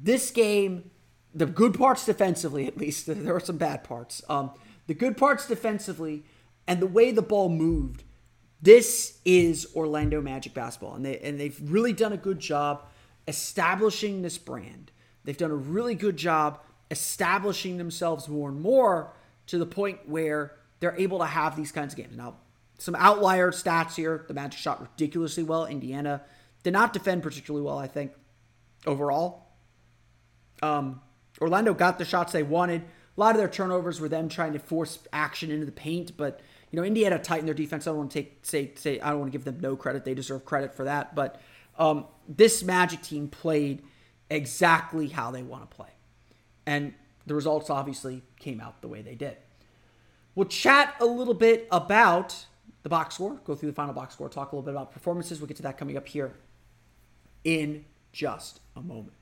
This 0.02 0.30
game, 0.32 0.90
the 1.32 1.46
good 1.46 1.74
parts 1.74 2.04
defensively, 2.04 2.66
at 2.66 2.76
least, 2.76 3.06
there 3.06 3.34
are 3.34 3.40
some 3.40 3.58
bad 3.58 3.84
parts. 3.84 4.22
Um, 4.28 4.50
the 4.88 4.94
good 4.94 5.16
parts 5.16 5.46
defensively 5.46 6.24
and 6.66 6.80
the 6.80 6.86
way 6.86 7.12
the 7.12 7.22
ball 7.22 7.48
moved 7.48 8.02
this 8.62 9.18
is 9.24 9.66
Orlando 9.74 10.22
Magic 10.22 10.54
basketball, 10.54 10.94
and 10.94 11.04
they 11.04 11.18
and 11.18 11.38
they've 11.38 11.58
really 11.64 11.92
done 11.92 12.12
a 12.12 12.16
good 12.16 12.38
job 12.38 12.84
establishing 13.26 14.22
this 14.22 14.38
brand. 14.38 14.92
They've 15.24 15.36
done 15.36 15.50
a 15.50 15.56
really 15.56 15.96
good 15.96 16.16
job 16.16 16.60
establishing 16.90 17.76
themselves 17.76 18.28
more 18.28 18.48
and 18.48 18.60
more 18.60 19.12
to 19.46 19.58
the 19.58 19.66
point 19.66 20.08
where 20.08 20.56
they're 20.80 20.96
able 20.96 21.18
to 21.18 21.26
have 21.26 21.56
these 21.56 21.72
kinds 21.72 21.92
of 21.92 21.96
games. 21.96 22.16
Now, 22.16 22.36
some 22.78 22.94
outlier 22.96 23.50
stats 23.50 23.94
here. 23.94 24.24
The 24.28 24.34
Magic 24.34 24.58
shot 24.58 24.80
ridiculously 24.80 25.42
well. 25.42 25.66
Indiana 25.66 26.22
did 26.62 26.72
not 26.72 26.92
defend 26.92 27.22
particularly 27.22 27.64
well, 27.64 27.78
I 27.78 27.88
think, 27.88 28.12
overall. 28.86 29.46
Um, 30.62 31.00
Orlando 31.40 31.74
got 31.74 31.98
the 31.98 32.04
shots 32.04 32.32
they 32.32 32.42
wanted. 32.42 32.82
A 32.82 33.20
lot 33.20 33.34
of 33.34 33.38
their 33.38 33.48
turnovers 33.48 34.00
were 34.00 34.08
them 34.08 34.28
trying 34.28 34.52
to 34.52 34.58
force 34.58 34.98
action 35.12 35.50
into 35.50 35.66
the 35.66 35.72
paint, 35.72 36.16
but 36.16 36.40
you 36.72 36.78
know, 36.78 36.84
Indiana 36.84 37.18
tightened 37.18 37.46
their 37.46 37.54
defense. 37.54 37.86
I 37.86 37.90
don't 37.90 37.98
want 37.98 38.10
to 38.10 38.22
take 38.22 38.38
say 38.42 38.72
say 38.74 38.98
I 38.98 39.10
don't 39.10 39.20
want 39.20 39.30
to 39.30 39.38
give 39.38 39.44
them 39.44 39.60
no 39.60 39.76
credit. 39.76 40.04
They 40.04 40.14
deserve 40.14 40.44
credit 40.44 40.74
for 40.74 40.84
that. 40.84 41.14
But 41.14 41.40
um, 41.78 42.06
this 42.26 42.64
Magic 42.64 43.02
team 43.02 43.28
played 43.28 43.82
exactly 44.30 45.08
how 45.08 45.30
they 45.30 45.42
want 45.42 45.70
to 45.70 45.76
play, 45.76 45.90
and 46.66 46.94
the 47.26 47.34
results 47.34 47.70
obviously 47.70 48.22
came 48.40 48.60
out 48.60 48.80
the 48.80 48.88
way 48.88 49.02
they 49.02 49.14
did. 49.14 49.36
We'll 50.34 50.48
chat 50.48 50.94
a 50.98 51.04
little 51.04 51.34
bit 51.34 51.68
about 51.70 52.46
the 52.82 52.88
box 52.88 53.16
score, 53.16 53.38
go 53.44 53.54
through 53.54 53.68
the 53.68 53.74
final 53.74 53.92
box 53.92 54.14
score, 54.14 54.30
talk 54.30 54.52
a 54.52 54.56
little 54.56 54.64
bit 54.64 54.74
about 54.74 54.92
performances. 54.92 55.40
We'll 55.40 55.48
get 55.48 55.58
to 55.58 55.62
that 55.64 55.76
coming 55.76 55.98
up 55.98 56.08
here 56.08 56.32
in 57.44 57.84
just 58.12 58.60
a 58.74 58.80
moment. 58.80 59.21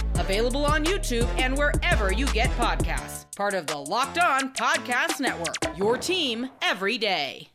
available 0.21 0.65
on 0.65 0.85
YouTube 0.85 1.27
and 1.39 1.57
wherever 1.57 2.13
you 2.13 2.27
get 2.27 2.49
podcasts. 2.51 3.25
Part 3.35 3.55
of 3.55 3.65
the 3.65 3.77
Locked 3.77 4.19
On 4.19 4.53
Podcast 4.53 5.19
Network, 5.19 5.77
your 5.77 5.97
team 5.97 6.47
every 6.61 6.97
day. 6.99 7.49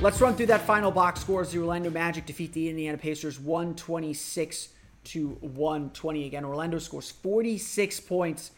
Let's 0.00 0.18
run 0.18 0.34
through 0.34 0.46
that 0.46 0.62
final 0.62 0.90
box 0.90 1.20
scores. 1.20 1.50
The 1.50 1.58
Orlando 1.58 1.90
Magic 1.90 2.24
defeat 2.24 2.54
the 2.54 2.70
Indiana 2.70 2.96
Pacers 2.96 3.38
126 3.38 4.70
to 5.04 5.30
120. 5.40 6.26
Again, 6.26 6.44
Orlando 6.44 6.78
scores 6.78 7.10
46 7.10 8.00
points 8.00 8.52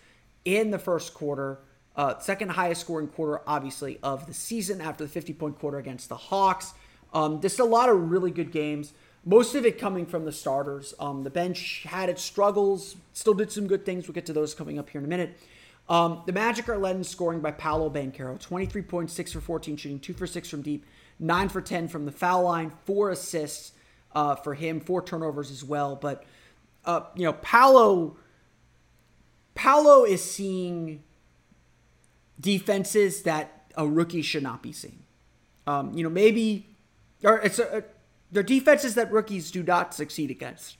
in 0.45 0.71
the 0.71 0.79
first 0.79 1.15
quarter. 1.15 1.61
Uh, 1.95 2.19
second 2.19 2.51
highest 2.51 2.81
scoring 2.81 3.09
quarter, 3.09 3.43
obviously, 3.47 3.99
of 4.03 4.27
the 4.27 4.35
season 4.35 4.81
after 4.81 5.05
the 5.05 5.11
50 5.11 5.35
point 5.35 5.59
quarter 5.59 5.79
against 5.79 6.09
the 6.09 6.17
Hawks. 6.17 6.75
Um, 7.13 7.41
just 7.41 7.61
a 7.61 7.65
lot 7.65 7.89
of 7.89 8.11
really 8.11 8.31
good 8.31 8.51
games. 8.51 8.93
Most 9.25 9.55
of 9.55 9.65
it 9.65 9.79
coming 9.79 10.07
from 10.07 10.25
the 10.25 10.33
starters. 10.33 10.95
Um, 10.99 11.23
the 11.23 11.31
bench 11.31 11.85
had 11.87 12.09
its 12.09 12.23
struggles, 12.23 12.97
still 13.13 13.35
did 13.35 13.53
some 13.53 13.67
good 13.67 13.85
things. 13.85 14.09
We'll 14.09 14.15
get 14.15 14.27
to 14.27 14.33
those 14.33 14.55
coming 14.55 14.79
up 14.79 14.91
here 14.91 15.01
in 15.01 15.05
a 15.05 15.09
minute. 15.09 15.39
Um, 15.89 16.23
the 16.27 16.33
Magic 16.33 16.69
are 16.69 16.79
led 16.79 16.97
in 16.97 17.05
scoring 17.05 17.41
by 17.41 17.53
Paolo 17.53 17.91
Banchero, 17.91 18.39
23 18.41 18.83
points, 18.83 19.13
6 19.13 19.33
for 19.33 19.41
14 19.41 19.77
shooting, 19.77 20.01
2 20.01 20.13
for 20.15 20.27
6 20.27 20.49
from 20.49 20.63
deep, 20.63 20.87
9 21.19 21.49
for 21.49 21.61
10 21.61 21.89
from 21.89 22.05
the 22.05 22.13
foul 22.13 22.45
line, 22.45 22.73
4 22.85 23.11
assists 23.11 23.73
uh, 24.15 24.35
for 24.37 24.55
him, 24.55 24.81
4 24.81 25.03
turnovers 25.03 25.51
as 25.51 25.65
well. 25.65 25.97
But, 25.97 26.25
uh, 26.85 27.03
you 27.15 27.25
know, 27.25 27.33
Paolo, 27.35 28.17
Paolo 29.55 30.05
is 30.05 30.23
seeing 30.23 31.03
defenses 32.41 33.23
that 33.23 33.73
a 33.77 33.87
rookie 33.87 34.23
should 34.23 34.43
not 34.43 34.63
be 34.63 34.73
seeing. 34.73 35.05
Um, 35.67 35.93
you 35.95 36.03
know, 36.03 36.11
maybe, 36.11 36.77
or 37.23 37.41
it's 37.41 37.59
a, 37.59 37.79
a, 37.79 37.83
they're 38.31 38.43
defenses 38.43 38.95
that 38.97 39.13
rookies 39.13 39.51
do 39.51 39.63
not 39.63 39.95
succeed 39.95 40.31
against. 40.31 40.77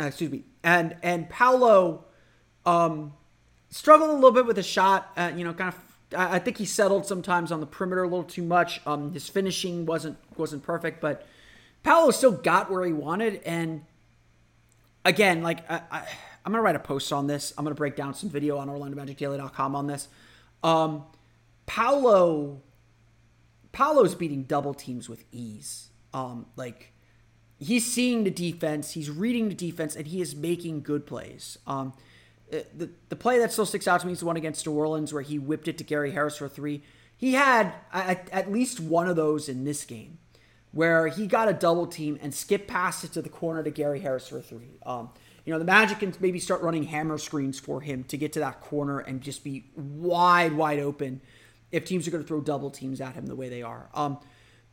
Uh, 0.00 0.04
excuse 0.04 0.30
me. 0.30 0.44
And, 0.62 0.96
and 1.02 1.28
Paolo, 1.28 2.04
um, 2.66 3.12
struggled 3.70 4.10
a 4.10 4.14
little 4.14 4.32
bit 4.32 4.46
with 4.46 4.58
a 4.58 4.62
shot. 4.62 5.10
Uh, 5.16 5.32
you 5.34 5.44
know, 5.44 5.52
kind 5.52 5.74
of. 5.74 5.84
I 6.16 6.38
think 6.38 6.56
he 6.56 6.64
settled 6.64 7.04
sometimes 7.04 7.52
on 7.52 7.60
the 7.60 7.66
perimeter 7.66 8.02
a 8.02 8.08
little 8.08 8.24
too 8.24 8.42
much. 8.42 8.80
Um, 8.86 9.12
his 9.12 9.28
finishing 9.28 9.84
wasn't 9.84 10.16
wasn't 10.38 10.62
perfect, 10.62 11.02
but 11.02 11.26
Paolo 11.82 12.10
still 12.10 12.32
got 12.32 12.70
where 12.70 12.84
he 12.84 12.92
wanted. 12.92 13.40
And 13.44 13.84
again, 15.04 15.42
like 15.42 15.68
I, 15.70 15.82
I, 15.90 15.98
am 16.46 16.52
gonna 16.52 16.62
write 16.62 16.76
a 16.76 16.80
post 16.80 17.12
on 17.12 17.26
this. 17.26 17.52
I'm 17.56 17.64
gonna 17.64 17.74
break 17.74 17.96
down 17.96 18.14
some 18.14 18.30
video 18.30 18.58
on 18.58 18.68
OrlandoMagicDaily.com 18.68 19.74
on 19.74 19.86
this. 19.86 20.08
Um, 20.62 21.04
Paolo, 21.66 22.62
Paolo's 23.72 24.14
beating 24.14 24.44
double 24.44 24.74
teams 24.74 25.08
with 25.08 25.24
ease. 25.32 25.90
Um, 26.14 26.46
like 26.56 26.92
he's 27.58 27.90
seeing 27.90 28.24
the 28.24 28.30
defense, 28.30 28.92
he's 28.92 29.10
reading 29.10 29.48
the 29.48 29.54
defense, 29.54 29.94
and 29.94 30.06
he 30.06 30.20
is 30.20 30.34
making 30.34 30.82
good 30.82 31.06
plays. 31.06 31.58
Um, 31.66 31.92
uh, 32.52 32.60
the, 32.74 32.90
the 33.10 33.16
play 33.16 33.38
that 33.38 33.52
still 33.52 33.66
sticks 33.66 33.86
out 33.86 34.00
to 34.00 34.06
me 34.06 34.14
is 34.14 34.20
the 34.20 34.26
one 34.26 34.36
against 34.36 34.66
New 34.66 34.72
Orleans 34.72 35.12
where 35.12 35.22
he 35.22 35.38
whipped 35.38 35.68
it 35.68 35.76
to 35.78 35.84
Gary 35.84 36.12
Harris 36.12 36.38
for 36.38 36.48
three. 36.48 36.82
He 37.16 37.34
had 37.34 37.74
at, 37.92 38.28
at 38.30 38.50
least 38.50 38.80
one 38.80 39.08
of 39.08 39.16
those 39.16 39.48
in 39.48 39.64
this 39.64 39.84
game 39.84 40.18
where 40.72 41.06
he 41.08 41.26
got 41.26 41.48
a 41.48 41.52
double 41.52 41.86
team 41.86 42.18
and 42.20 42.34
skipped 42.34 42.68
past 42.68 43.04
it 43.04 43.12
to 43.12 43.22
the 43.22 43.28
corner 43.28 43.62
to 43.62 43.70
Gary 43.70 44.00
Harris 44.00 44.28
for 44.28 44.40
three. 44.40 44.78
Um, 44.84 45.10
you 45.44 45.52
know, 45.52 45.58
the 45.58 45.64
Magic 45.64 46.00
can 46.00 46.14
maybe 46.20 46.38
start 46.38 46.60
running 46.60 46.82
hammer 46.82 47.16
screens 47.16 47.58
for 47.58 47.80
him 47.80 48.04
to 48.04 48.18
get 48.18 48.34
to 48.34 48.40
that 48.40 48.60
corner 48.60 48.98
and 48.98 49.20
just 49.20 49.42
be 49.42 49.70
wide, 49.76 50.52
wide 50.52 50.78
open 50.78 51.22
if 51.72 51.84
teams 51.84 52.06
are 52.06 52.10
going 52.10 52.22
to 52.22 52.28
throw 52.28 52.40
double 52.40 52.70
teams 52.70 53.00
at 53.00 53.14
him 53.14 53.26
the 53.26 53.36
way 53.36 53.48
they 53.48 53.62
are. 53.62 53.88
Um, 53.94 54.18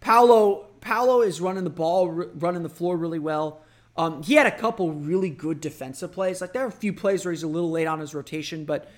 Paolo, 0.01 0.67
Paolo 0.81 1.21
is 1.21 1.39
running 1.39 1.63
the 1.63 1.69
ball, 1.69 2.09
running 2.09 2.63
the 2.63 2.69
floor 2.69 2.97
really 2.97 3.19
well. 3.19 3.61
Um, 3.97 4.21
he 4.23 4.33
had 4.33 4.47
a 4.47 4.51
couple 4.51 4.91
really 4.91 5.29
good 5.29 5.61
defensive 5.61 6.11
plays. 6.11 6.41
Like 6.41 6.51
there 6.51 6.63
are 6.65 6.67
a 6.67 6.71
few 6.71 6.91
plays 6.91 7.23
where 7.23 7.31
he's 7.31 7.43
a 7.43 7.47
little 7.47 7.71
late 7.71 7.87
on 7.87 7.99
his 7.99 8.13
rotation, 8.13 8.65
but 8.65 8.91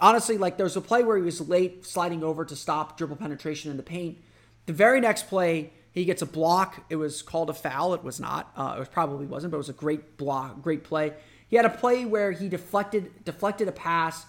honestly, 0.00 0.36
like 0.36 0.56
there's 0.56 0.76
a 0.76 0.80
play 0.80 1.04
where 1.04 1.16
he 1.16 1.22
was 1.22 1.40
late 1.48 1.86
sliding 1.86 2.24
over 2.24 2.44
to 2.44 2.56
stop 2.56 2.98
dribble 2.98 3.16
penetration 3.16 3.70
in 3.70 3.76
the 3.76 3.82
paint. 3.82 4.18
The 4.66 4.72
very 4.72 5.00
next 5.00 5.28
play, 5.28 5.72
he 5.92 6.04
gets 6.04 6.22
a 6.22 6.26
block. 6.26 6.84
It 6.88 6.96
was 6.96 7.22
called 7.22 7.50
a 7.50 7.54
foul. 7.54 7.94
It 7.94 8.04
was 8.04 8.20
not. 8.20 8.52
Uh, 8.56 8.74
it 8.76 8.78
was 8.78 8.88
probably 8.88 9.26
wasn't, 9.26 9.50
but 9.50 9.56
it 9.56 9.58
was 9.58 9.68
a 9.68 9.74
great 9.74 10.16
block, 10.16 10.62
great 10.62 10.84
play. 10.84 11.14
He 11.48 11.56
had 11.56 11.64
a 11.64 11.70
play 11.70 12.04
where 12.04 12.32
he 12.32 12.48
deflected 12.48 13.24
deflected 13.24 13.68
a 13.68 13.72
pass, 13.72 14.26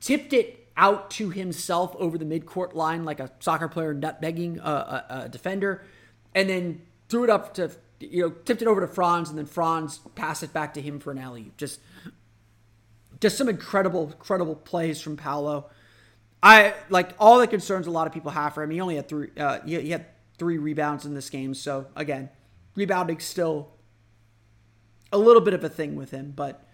tipped 0.00 0.32
it 0.32 0.68
out 0.76 1.10
to 1.10 1.30
himself 1.30 1.96
over 1.98 2.18
the 2.18 2.24
midcourt 2.24 2.74
line 2.74 3.04
like 3.04 3.20
a 3.20 3.32
soccer 3.40 3.68
player 3.68 3.94
nutmegging 3.94 4.58
a, 4.58 4.68
a, 4.68 5.06
a 5.24 5.28
defender, 5.28 5.82
and 6.34 6.48
then 6.48 6.82
threw 7.08 7.24
it 7.24 7.30
up 7.30 7.54
to 7.54 7.70
you 8.00 8.22
know, 8.22 8.30
tipped 8.30 8.62
it 8.62 8.68
over 8.68 8.80
to 8.80 8.88
Franz, 8.88 9.28
and 9.28 9.38
then 9.38 9.46
Franz 9.46 9.98
passed 10.14 10.42
it 10.42 10.52
back 10.52 10.74
to 10.74 10.80
him 10.80 11.00
for 11.00 11.10
an 11.10 11.18
alley. 11.18 11.52
Just, 11.56 11.80
just 13.20 13.36
some 13.36 13.48
incredible, 13.48 14.06
incredible 14.06 14.54
plays 14.54 15.00
from 15.00 15.16
Paolo. 15.16 15.68
I 16.42 16.74
like 16.88 17.10
all 17.18 17.38
the 17.38 17.48
concerns 17.48 17.86
a 17.86 17.90
lot 17.90 18.06
of 18.06 18.12
people 18.12 18.30
have 18.30 18.54
for 18.54 18.62
him. 18.62 18.70
He 18.70 18.80
only 18.80 18.96
had 18.96 19.08
three. 19.08 19.30
Uh, 19.36 19.60
he, 19.62 19.80
he 19.80 19.90
had 19.90 20.06
three 20.38 20.58
rebounds 20.58 21.04
in 21.04 21.14
this 21.14 21.30
game, 21.30 21.54
so 21.54 21.86
again, 21.96 22.30
rebounding 22.74 23.18
still 23.18 23.72
a 25.12 25.18
little 25.18 25.42
bit 25.42 25.54
of 25.54 25.64
a 25.64 25.68
thing 25.68 25.96
with 25.96 26.10
him. 26.10 26.32
But 26.34 26.66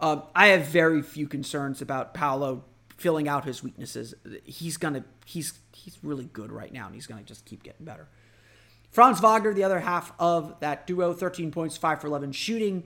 um, 0.00 0.22
I 0.34 0.48
have 0.48 0.66
very 0.66 1.02
few 1.02 1.26
concerns 1.26 1.82
about 1.82 2.14
Paolo 2.14 2.64
filling 2.96 3.28
out 3.28 3.44
his 3.44 3.62
weaknesses. 3.62 4.14
He's 4.44 4.76
gonna 4.76 5.04
he's 5.24 5.58
he's 5.72 5.98
really 6.02 6.24
good 6.24 6.52
right 6.52 6.72
now, 6.72 6.86
and 6.86 6.94
he's 6.94 7.06
gonna 7.06 7.22
just 7.22 7.44
keep 7.44 7.62
getting 7.62 7.84
better. 7.84 8.08
Franz 8.90 9.20
Wagner, 9.20 9.52
the 9.52 9.64
other 9.64 9.80
half 9.80 10.12
of 10.18 10.58
that 10.60 10.86
duo, 10.86 11.12
13 11.12 11.50
points, 11.50 11.76
5 11.76 12.00
for 12.00 12.06
11 12.06 12.32
shooting, 12.32 12.84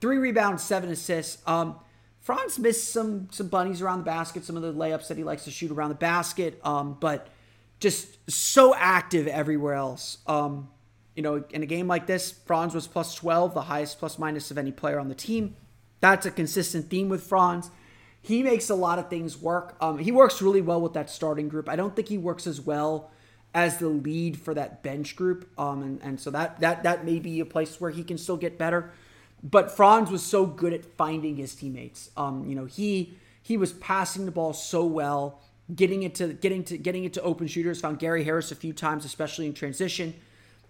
3 0.00 0.18
rebounds, 0.18 0.64
7 0.64 0.90
assists. 0.90 1.40
Um, 1.46 1.76
Franz 2.18 2.58
missed 2.58 2.92
some 2.92 3.28
some 3.30 3.48
bunnies 3.48 3.80
around 3.80 4.00
the 4.00 4.04
basket, 4.04 4.44
some 4.44 4.56
of 4.56 4.62
the 4.62 4.72
layups 4.72 5.08
that 5.08 5.16
he 5.16 5.24
likes 5.24 5.44
to 5.44 5.50
shoot 5.50 5.70
around 5.70 5.90
the 5.90 5.94
basket, 5.94 6.60
um, 6.64 6.96
but 6.98 7.28
just 7.80 8.30
so 8.30 8.74
active 8.74 9.26
everywhere 9.26 9.74
else. 9.74 10.18
Um, 10.26 10.68
you 11.14 11.22
know, 11.22 11.44
in 11.50 11.62
a 11.62 11.66
game 11.66 11.88
like 11.88 12.06
this, 12.06 12.30
Franz 12.30 12.74
was 12.74 12.86
plus 12.86 13.14
12, 13.14 13.54
the 13.54 13.62
highest 13.62 13.98
plus 13.98 14.18
minus 14.18 14.50
of 14.50 14.58
any 14.58 14.72
player 14.72 15.00
on 15.00 15.08
the 15.08 15.14
team. 15.14 15.56
That's 16.00 16.26
a 16.26 16.30
consistent 16.30 16.90
theme 16.90 17.08
with 17.08 17.22
Franz. 17.22 17.70
He 18.20 18.42
makes 18.42 18.68
a 18.70 18.74
lot 18.74 18.98
of 18.98 19.08
things 19.08 19.36
work. 19.36 19.76
Um, 19.80 19.98
he 19.98 20.12
works 20.12 20.42
really 20.42 20.60
well 20.60 20.80
with 20.80 20.94
that 20.94 21.08
starting 21.08 21.48
group. 21.48 21.68
I 21.68 21.76
don't 21.76 21.94
think 21.94 22.08
he 22.08 22.18
works 22.18 22.46
as 22.46 22.60
well 22.60 23.10
as 23.54 23.78
the 23.78 23.88
lead 23.88 24.38
for 24.38 24.52
that 24.52 24.82
bench 24.82 25.16
group. 25.16 25.48
Um, 25.58 25.82
and, 25.82 26.02
and 26.02 26.20
so 26.20 26.30
that 26.30 26.60
that 26.60 26.82
that 26.82 27.04
may 27.04 27.18
be 27.18 27.40
a 27.40 27.46
place 27.46 27.80
where 27.80 27.90
he 27.90 28.04
can 28.04 28.18
still 28.18 28.36
get 28.36 28.58
better. 28.58 28.90
But 29.42 29.70
Franz 29.70 30.10
was 30.10 30.22
so 30.22 30.44
good 30.44 30.72
at 30.72 30.84
finding 30.84 31.36
his 31.36 31.54
teammates. 31.54 32.10
Um, 32.16 32.46
you 32.46 32.54
know, 32.54 32.66
he 32.66 33.16
he 33.42 33.56
was 33.56 33.72
passing 33.72 34.26
the 34.26 34.32
ball 34.32 34.52
so 34.52 34.84
well, 34.84 35.40
getting 35.74 36.02
it 36.02 36.14
to 36.16 36.32
getting 36.32 36.64
to 36.64 36.78
getting 36.78 37.04
it 37.04 37.12
to 37.14 37.22
open 37.22 37.46
shooters. 37.46 37.80
Found 37.80 37.98
Gary 37.98 38.24
Harris 38.24 38.52
a 38.52 38.56
few 38.56 38.72
times, 38.72 39.04
especially 39.04 39.46
in 39.46 39.54
transition. 39.54 40.14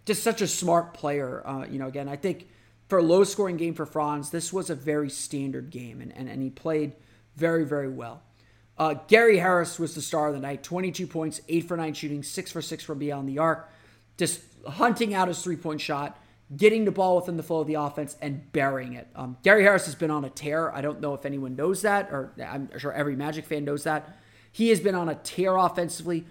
Just 0.05 0.23
such 0.23 0.41
a 0.41 0.47
smart 0.47 0.95
player. 0.95 1.43
Uh, 1.47 1.67
you 1.69 1.79
know, 1.79 1.89
again, 1.89 2.09
I 2.09 2.17
think 2.17 2.49
for 2.89 2.99
a 2.99 3.03
low 3.03 3.25
scoring 3.25 3.57
game 3.57 3.75
for 3.75 3.87
Franz, 3.87 4.31
this 4.31 4.53
was 4.53 4.71
a 4.71 4.75
very 4.75 5.11
standard 5.11 5.71
game, 5.71 6.01
and, 6.01 6.17
and, 6.17 6.29
and 6.29 6.43
he 6.43 6.51
played 6.51 6.93
very, 7.35 7.65
very 7.65 7.89
well. 7.89 8.23
Uh, 8.79 8.95
Gary 9.09 9.39
Harris 9.39 9.79
was 9.79 9.95
the 9.95 10.03
star 10.03 10.29
of 10.29 10.35
the 10.35 10.41
night 10.41 10.63
22 10.63 11.07
points, 11.07 11.41
8 11.49 11.67
for 11.67 11.77
9 11.77 11.95
shooting, 11.95 12.23
6 12.23 12.53
for 12.53 12.63
6 12.63 12.85
from 12.85 12.99
beyond 12.99 13.29
the 13.29 13.39
arc, 13.39 13.71
just 14.17 14.41
hunting 14.67 15.15
out 15.15 15.29
his 15.29 15.43
three 15.43 15.57
point 15.57 15.81
shot, 15.81 16.21
getting 16.57 16.85
the 16.85 16.93
ball 16.93 17.17
within 17.17 17.37
the 17.37 17.43
flow 17.43 17.61
of 17.61 17.67
the 17.67 17.75
offense, 17.75 18.17
and 18.21 18.53
burying 18.53 18.93
it. 18.93 19.09
Um, 19.17 19.37
Gary 19.43 19.63
Harris 19.63 19.87
has 19.87 19.95
been 19.95 20.11
on 20.11 20.25
a 20.25 20.31
tear. 20.31 20.73
I 20.75 20.81
don't 20.83 21.01
know 21.01 21.15
if 21.15 21.25
anyone 21.25 21.57
knows 21.57 21.83
that, 21.83 22.11
or 22.13 22.33
I'm 22.45 22.71
sure 22.79 22.93
every 22.93 23.17
Magic 23.17 23.47
fan 23.47 23.65
knows 23.65 23.85
that. 23.85 24.19
He 24.57 24.71
has 24.71 24.81
been 24.81 24.95
on 24.95 25.11
a 25.11 25.17
tear 25.17 25.55
offensively. 25.55 26.25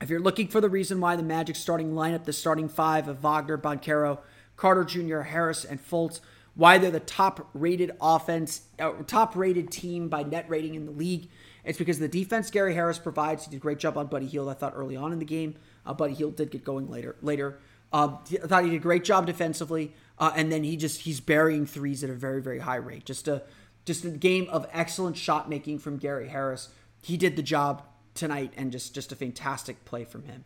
If 0.00 0.08
you're 0.08 0.20
looking 0.20 0.46
for 0.46 0.60
the 0.60 0.68
reason 0.68 1.00
why 1.00 1.16
the 1.16 1.24
Magic 1.24 1.56
starting 1.56 1.90
lineup, 1.90 2.26
the 2.26 2.32
starting 2.32 2.68
five 2.68 3.08
of 3.08 3.24
Wagner, 3.24 3.58
Banchero, 3.58 4.20
Carter 4.56 4.84
Jr., 4.84 5.22
Harris, 5.22 5.64
and 5.64 5.84
Fultz, 5.84 6.20
why 6.54 6.78
they're 6.78 6.92
the 6.92 7.00
top 7.00 7.50
rated 7.52 7.90
offense, 8.00 8.60
uh, 8.78 8.92
top 9.08 9.34
rated 9.34 9.72
team 9.72 10.08
by 10.08 10.22
net 10.22 10.48
rating 10.48 10.76
in 10.76 10.86
the 10.86 10.92
league. 10.92 11.28
It's 11.64 11.76
because 11.76 11.98
the 11.98 12.06
defense 12.06 12.52
Gary 12.52 12.72
Harris 12.72 13.00
provides. 13.00 13.46
He 13.46 13.50
did 13.50 13.56
a 13.56 13.58
great 13.58 13.80
job 13.80 13.98
on 13.98 14.06
Buddy 14.06 14.26
Hield, 14.26 14.48
I 14.48 14.54
thought, 14.54 14.74
early 14.76 14.94
on 14.94 15.12
in 15.12 15.18
the 15.18 15.24
game. 15.24 15.56
Uh, 15.84 15.92
Buddy 15.92 16.14
Hield 16.14 16.36
did 16.36 16.52
get 16.52 16.62
going 16.62 16.88
later. 16.88 17.16
Later, 17.20 17.58
uh, 17.92 18.18
I 18.30 18.46
thought 18.46 18.62
he 18.62 18.70
did 18.70 18.76
a 18.76 18.78
great 18.78 19.02
job 19.02 19.26
defensively, 19.26 19.92
uh, 20.20 20.30
and 20.36 20.52
then 20.52 20.62
he 20.62 20.76
just 20.76 21.00
he's 21.00 21.18
burying 21.18 21.66
threes 21.66 22.04
at 22.04 22.10
a 22.10 22.14
very 22.14 22.40
very 22.40 22.60
high 22.60 22.76
rate. 22.76 23.04
Just 23.04 23.26
a 23.26 23.42
just 23.84 24.04
a 24.04 24.10
game 24.10 24.46
of 24.50 24.68
excellent 24.72 25.16
shot 25.16 25.50
making 25.50 25.80
from 25.80 25.96
Gary 25.96 26.28
Harris. 26.28 26.68
He 27.04 27.16
did 27.16 27.36
the 27.36 27.42
job 27.42 27.82
tonight, 28.14 28.52
and 28.56 28.72
just 28.72 28.94
just 28.94 29.12
a 29.12 29.16
fantastic 29.16 29.84
play 29.84 30.04
from 30.04 30.24
him. 30.24 30.44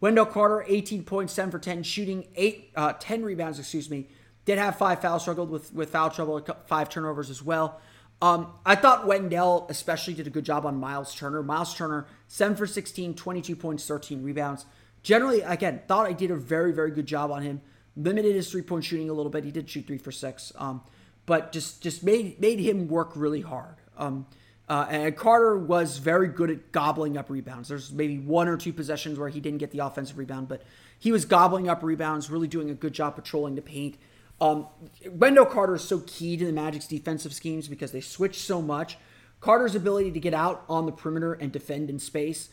Wendell 0.00 0.26
Carter, 0.26 0.64
18 0.68 1.04
points, 1.04 1.32
7 1.32 1.50
for 1.50 1.58
10, 1.58 1.82
shooting 1.82 2.26
eight, 2.34 2.70
uh, 2.76 2.92
10 2.98 3.22
rebounds, 3.22 3.58
excuse 3.58 3.88
me. 3.88 4.08
Did 4.44 4.58
have 4.58 4.76
five 4.76 5.00
fouls, 5.00 5.22
struggled 5.22 5.48
with, 5.48 5.72
with 5.72 5.90
foul 5.90 6.10
trouble, 6.10 6.46
five 6.66 6.90
turnovers 6.90 7.30
as 7.30 7.42
well. 7.42 7.80
Um, 8.20 8.52
I 8.66 8.74
thought 8.74 9.06
Wendell 9.06 9.66
especially 9.70 10.12
did 10.12 10.26
a 10.26 10.30
good 10.30 10.44
job 10.44 10.66
on 10.66 10.76
Myles 10.76 11.14
Turner. 11.14 11.42
Myles 11.42 11.74
Turner, 11.74 12.06
7 12.28 12.54
for 12.54 12.66
16, 12.66 13.14
22 13.14 13.56
points, 13.56 13.86
13 13.86 14.22
rebounds. 14.22 14.66
Generally, 15.02 15.40
again, 15.40 15.80
thought 15.88 16.06
I 16.06 16.12
did 16.12 16.30
a 16.30 16.36
very, 16.36 16.72
very 16.72 16.90
good 16.90 17.06
job 17.06 17.30
on 17.30 17.42
him. 17.42 17.62
Limited 17.96 18.34
his 18.34 18.50
three 18.50 18.62
point 18.62 18.84
shooting 18.84 19.08
a 19.08 19.14
little 19.14 19.30
bit. 19.30 19.44
He 19.44 19.50
did 19.50 19.70
shoot 19.70 19.86
three 19.86 19.98
for 19.98 20.12
six, 20.12 20.52
um, 20.56 20.82
but 21.26 21.52
just 21.52 21.80
just 21.80 22.02
made 22.02 22.40
made 22.40 22.58
him 22.58 22.88
work 22.88 23.12
really 23.14 23.40
hard. 23.40 23.76
Um, 23.96 24.26
uh, 24.68 24.86
and 24.88 25.16
Carter 25.16 25.58
was 25.58 25.98
very 25.98 26.28
good 26.28 26.50
at 26.50 26.72
gobbling 26.72 27.18
up 27.18 27.28
rebounds. 27.28 27.68
There's 27.68 27.92
maybe 27.92 28.18
one 28.18 28.48
or 28.48 28.56
two 28.56 28.72
possessions 28.72 29.18
where 29.18 29.28
he 29.28 29.40
didn't 29.40 29.58
get 29.58 29.70
the 29.70 29.80
offensive 29.80 30.16
rebound, 30.16 30.48
but 30.48 30.62
he 30.98 31.12
was 31.12 31.24
gobbling 31.24 31.68
up 31.68 31.82
rebounds, 31.82 32.30
really 32.30 32.48
doing 32.48 32.70
a 32.70 32.74
good 32.74 32.94
job 32.94 33.16
patrolling 33.16 33.56
the 33.56 33.62
paint. 33.62 33.96
Um, 34.40 34.66
Wendell 35.10 35.46
Carter 35.46 35.74
is 35.74 35.84
so 35.84 36.00
key 36.06 36.36
to 36.38 36.46
the 36.46 36.52
Magic's 36.52 36.86
defensive 36.86 37.34
schemes 37.34 37.68
because 37.68 37.92
they 37.92 38.00
switch 38.00 38.40
so 38.40 38.62
much. 38.62 38.96
Carter's 39.40 39.74
ability 39.74 40.12
to 40.12 40.20
get 40.20 40.32
out 40.32 40.64
on 40.68 40.86
the 40.86 40.92
perimeter 40.92 41.34
and 41.34 41.52
defend 41.52 41.90
in 41.90 41.98
space, 41.98 42.48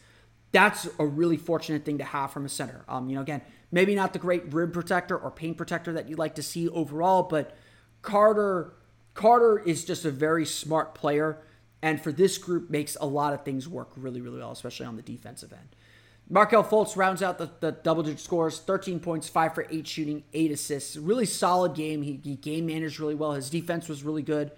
that's 0.52 0.89
a 1.00 1.06
really 1.06 1.38
fortunate 1.38 1.86
thing 1.86 1.97
to 2.00 2.04
have 2.04 2.32
from 2.32 2.45
a 2.45 2.50
center. 2.50 2.84
Um, 2.89 3.10
you 3.10 3.15
know, 3.15 3.21
again, 3.21 3.41
maybe 3.71 3.95
not 3.95 4.12
the 4.12 4.19
great 4.19 4.54
rim 4.54 4.71
protector 4.71 5.17
or 5.17 5.32
paint 5.32 5.56
protector 5.56 5.93
that 5.93 6.10
you'd 6.10 6.19
like 6.19 6.36
to 6.36 6.43
see 6.43 6.67
overall, 6.67 7.24
but 7.24 7.58
Carter 8.02 8.74
Carter 9.13 9.60
is 9.60 9.84
just 9.84 10.06
a 10.06 10.12
very 10.12 10.45
smart 10.45 10.95
player 10.95 11.38
and 11.82 12.02
for 12.02 12.12
this 12.12 12.38
group 12.38 12.70
makes 12.70 12.96
a 13.00 13.06
lot 13.06 13.34
of 13.34 13.44
things 13.44 13.67
work 13.67 13.89
really, 13.96 14.22
really 14.22 14.39
well, 14.39 14.52
especially 14.52 14.86
on 14.86 14.96
the 14.96 15.02
defensive 15.02 15.52
end. 15.52 15.76
Markelle 16.30 16.63
Fultz 16.63 16.96
rounds 16.96 17.22
out 17.22 17.38
the, 17.38 17.50
the 17.60 17.74
double 17.74 18.04
digit 18.04 18.20
scores 18.20 18.60
13 18.60 19.00
points, 19.02 19.28
5 19.28 19.54
for 19.54 19.67
8 19.70 19.86
shooting, 19.86 20.24
8 20.34 20.52
assists. 20.52 20.96
Really 20.96 21.26
solid 21.26 21.74
game. 21.74 22.02
He, 22.04 22.22
he 22.24 22.36
game 22.36 22.67
managed 22.67 23.00
really 23.00 23.15
well. 23.15 23.34
His 23.34 23.50
defense 23.50 23.89
was 23.89 24.04
really 24.04 24.22
good. 24.22 24.52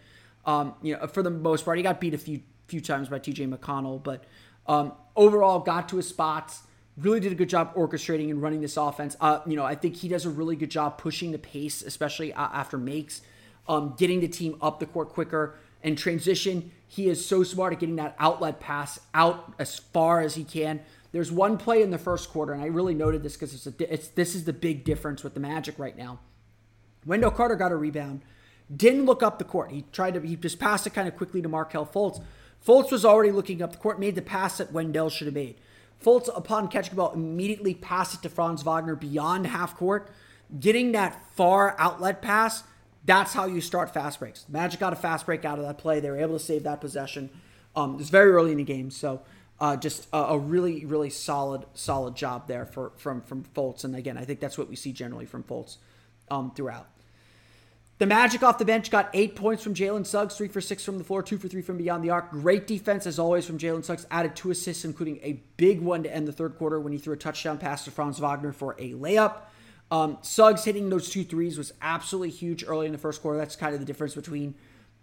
Um, 0.45 0.75
you 0.83 0.95
know, 0.95 1.07
for 1.07 1.23
the 1.23 1.31
most 1.31 1.65
part, 1.65 1.77
he 1.77 1.83
got 1.83 1.99
beat 1.99 2.13
a 2.13 2.17
few 2.17 2.41
few 2.67 2.79
times 2.79 3.09
by 3.09 3.19
TJ 3.19 3.53
McConnell, 3.53 4.01
but 4.01 4.23
um, 4.67 4.93
overall 5.15 5.59
got 5.59 5.89
to 5.89 5.97
his 5.97 6.07
spots. 6.07 6.61
Really 6.95 7.19
did 7.19 7.31
a 7.31 7.35
good 7.35 7.49
job 7.49 7.75
orchestrating 7.75 8.29
and 8.29 8.41
running 8.41 8.61
this 8.61 8.77
offense. 8.77 9.17
Uh, 9.19 9.39
you 9.45 9.55
know, 9.55 9.65
I 9.65 9.75
think 9.75 9.95
he 9.95 10.07
does 10.07 10.25
a 10.25 10.29
really 10.29 10.55
good 10.55 10.71
job 10.71 10.97
pushing 10.97 11.31
the 11.31 11.39
pace, 11.39 11.81
especially 11.81 12.33
after 12.33 12.77
makes, 12.77 13.21
um, 13.67 13.95
getting 13.97 14.19
the 14.21 14.27
team 14.27 14.57
up 14.61 14.79
the 14.79 14.85
court 14.85 15.09
quicker 15.09 15.55
and 15.83 15.97
transition. 15.97 16.71
He 16.87 17.09
is 17.09 17.25
so 17.25 17.43
smart 17.43 17.73
at 17.73 17.79
getting 17.79 17.97
that 17.97 18.15
outlet 18.19 18.59
pass 18.59 18.99
out 19.13 19.53
as 19.59 19.77
far 19.77 20.21
as 20.21 20.35
he 20.35 20.43
can. 20.43 20.81
There's 21.11 21.31
one 21.31 21.57
play 21.57 21.81
in 21.81 21.91
the 21.91 21.97
first 21.97 22.29
quarter, 22.29 22.53
and 22.53 22.61
I 22.61 22.67
really 22.67 22.95
noted 22.95 23.21
this 23.21 23.33
because 23.33 23.53
it's, 23.53 23.67
a, 23.67 23.93
it's 23.93 24.07
this 24.09 24.33
is 24.33 24.45
the 24.45 24.53
big 24.53 24.83
difference 24.83 25.23
with 25.23 25.33
the 25.33 25.39
Magic 25.39 25.77
right 25.77 25.97
now. 25.97 26.19
Wendell 27.05 27.31
Carter 27.31 27.55
got 27.55 27.71
a 27.71 27.75
rebound, 27.75 28.21
didn't 28.75 29.05
look 29.05 29.21
up 29.21 29.37
the 29.37 29.45
court. 29.45 29.71
He 29.71 29.85
tried 29.91 30.15
to 30.15 30.21
he 30.21 30.35
just 30.35 30.59
passed 30.59 30.87
it 30.87 30.91
kind 30.91 31.07
of 31.07 31.15
quickly 31.15 31.41
to 31.41 31.49
Markelle 31.49 31.85
Fultz. 31.85 32.23
Fultz 32.65 32.91
was 32.91 33.03
already 33.03 33.31
looking 33.31 33.61
up 33.61 33.73
the 33.73 33.77
court, 33.77 33.99
made 33.99 34.15
the 34.15 34.21
pass 34.21 34.57
that 34.57 34.71
Wendell 34.71 35.09
should 35.09 35.27
have 35.27 35.35
made. 35.35 35.55
Fultz, 36.03 36.29
upon 36.35 36.67
catching 36.67 36.91
the 36.91 36.95
ball, 36.95 37.11
immediately 37.13 37.73
passed 37.73 38.15
it 38.15 38.21
to 38.23 38.29
Franz 38.29 38.63
Wagner 38.63 38.95
beyond 38.95 39.47
half 39.47 39.75
court, 39.75 40.09
getting 40.59 40.93
that 40.93 41.21
far 41.35 41.75
outlet 41.77 42.21
pass 42.21 42.63
that's 43.05 43.33
how 43.33 43.45
you 43.45 43.61
start 43.61 43.93
fast 43.93 44.19
breaks. 44.19 44.45
Magic 44.47 44.79
got 44.79 44.93
a 44.93 44.95
fast 44.95 45.25
break 45.25 45.45
out 45.45 45.59
of 45.59 45.65
that 45.65 45.77
play. 45.77 45.99
They 45.99 46.09
were 46.09 46.19
able 46.19 46.37
to 46.37 46.43
save 46.43 46.63
that 46.63 46.81
possession. 46.81 47.29
Um, 47.75 47.95
it 47.95 47.97
was 47.97 48.09
very 48.09 48.31
early 48.31 48.51
in 48.51 48.57
the 48.57 48.63
game, 48.63 48.91
so 48.91 49.21
uh, 49.59 49.75
just 49.75 50.07
a, 50.13 50.17
a, 50.17 50.37
really, 50.37 50.85
really 50.85 51.09
solid, 51.09 51.65
solid 51.73 52.15
job 52.15 52.47
there 52.47 52.65
for 52.65 52.91
from 52.97 53.21
from 53.21 53.43
Fultz. 53.55 53.83
And 53.83 53.95
again, 53.95 54.17
I 54.17 54.25
think 54.25 54.39
that's 54.39 54.57
what 54.57 54.69
we 54.69 54.75
see 54.75 54.91
generally 54.91 55.25
from 55.25 55.43
Fultz 55.43 55.77
um, 56.29 56.51
throughout. 56.51 56.87
The 57.99 58.07
Magic 58.07 58.41
off 58.43 58.57
the 58.57 58.65
bench 58.65 58.89
got 58.89 59.09
eight 59.13 59.35
points 59.35 59.63
from 59.63 59.73
Jalen 59.75 60.05
Suggs, 60.05 60.35
three 60.35 60.47
for 60.47 60.59
six 60.59 60.83
from 60.83 60.97
the 60.97 61.03
floor, 61.03 61.23
two 61.23 61.37
for 61.37 61.47
three 61.47 61.61
from 61.61 61.77
beyond 61.77 62.03
the 62.03 62.09
arc. 62.09 62.31
Great 62.31 62.67
defense 62.67 63.05
as 63.05 63.19
always 63.19 63.45
from 63.45 63.57
Jalen 63.57 63.85
Suggs. 63.85 64.05
Added 64.11 64.35
two 64.35 64.51
assists, 64.51 64.83
including 64.83 65.19
a 65.21 65.41
big 65.57 65.79
one 65.79 66.03
to 66.03 66.13
end 66.13 66.27
the 66.27 66.33
third 66.33 66.57
quarter 66.57 66.79
when 66.79 66.91
he 66.91 66.99
threw 66.99 67.13
a 67.13 67.17
touchdown 67.17 67.57
pass 67.57 67.85
to 67.85 67.91
Franz 67.91 68.19
Wagner 68.19 68.51
for 68.51 68.75
a 68.79 68.93
layup. 68.93 69.43
Um, 69.93 70.17
Suggs 70.21 70.63
hitting 70.63 70.89
those 70.89 71.07
two 71.07 71.23
threes 71.23 71.55
was 71.55 71.71
absolutely 71.79 72.31
huge 72.31 72.63
early 72.67 72.87
in 72.87 72.93
the 72.93 72.97
first 72.97 73.21
quarter. 73.21 73.37
That's 73.37 73.55
kind 73.55 73.75
of 73.75 73.79
the 73.79 73.85
difference 73.85 74.15
between 74.15 74.55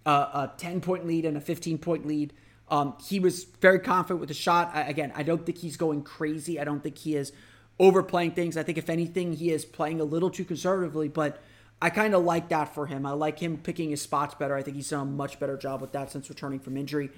uh, 0.05 0.49
a 0.51 0.53
10 0.59 0.81
point 0.81 1.07
lead 1.07 1.25
and 1.25 1.37
a 1.37 1.41
15 1.41 1.79
point 1.79 2.05
lead. 2.05 2.33
Um, 2.69 2.97
he 3.01 3.21
was 3.21 3.45
very 3.45 3.79
confident 3.79 4.19
with 4.19 4.31
the 4.31 4.35
shot. 4.35 4.73
I, 4.75 4.81
again, 4.83 5.13
I 5.15 5.23
don't 5.23 5.47
think 5.47 5.59
he's 5.59 5.77
going 5.77 6.03
crazy. 6.03 6.59
I 6.59 6.65
don't 6.65 6.83
think 6.83 6.99
he 6.99 7.15
is 7.15 7.31
overplaying 7.79 8.33
things. 8.33 8.57
I 8.57 8.65
think, 8.65 8.79
if 8.79 8.91
anything, 8.91 9.33
he 9.33 9.53
is 9.53 9.65
playing 9.65 10.01
a 10.01 10.05
little 10.05 10.29
too 10.29 10.45
conservatively, 10.45 11.07
but 11.07 11.41
I 11.81 11.91
kind 11.91 12.13
of 12.13 12.25
like 12.25 12.49
that 12.49 12.75
for 12.75 12.87
him. 12.87 13.07
I 13.07 13.13
like 13.13 13.39
him 13.39 13.59
picking 13.59 13.91
his 13.91 14.03
spots 14.03 14.35
better. 14.35 14.57
I 14.57 14.63
think 14.63 14.77
he's 14.77 14.91
done 14.91 15.03
a 15.03 15.11
much 15.11 15.39
better 15.39 15.57
job 15.57 15.81
with 15.83 15.93
that 15.93 16.11
since 16.11 16.29
returning 16.29 16.59
from 16.59 16.77
injury. 16.77 17.11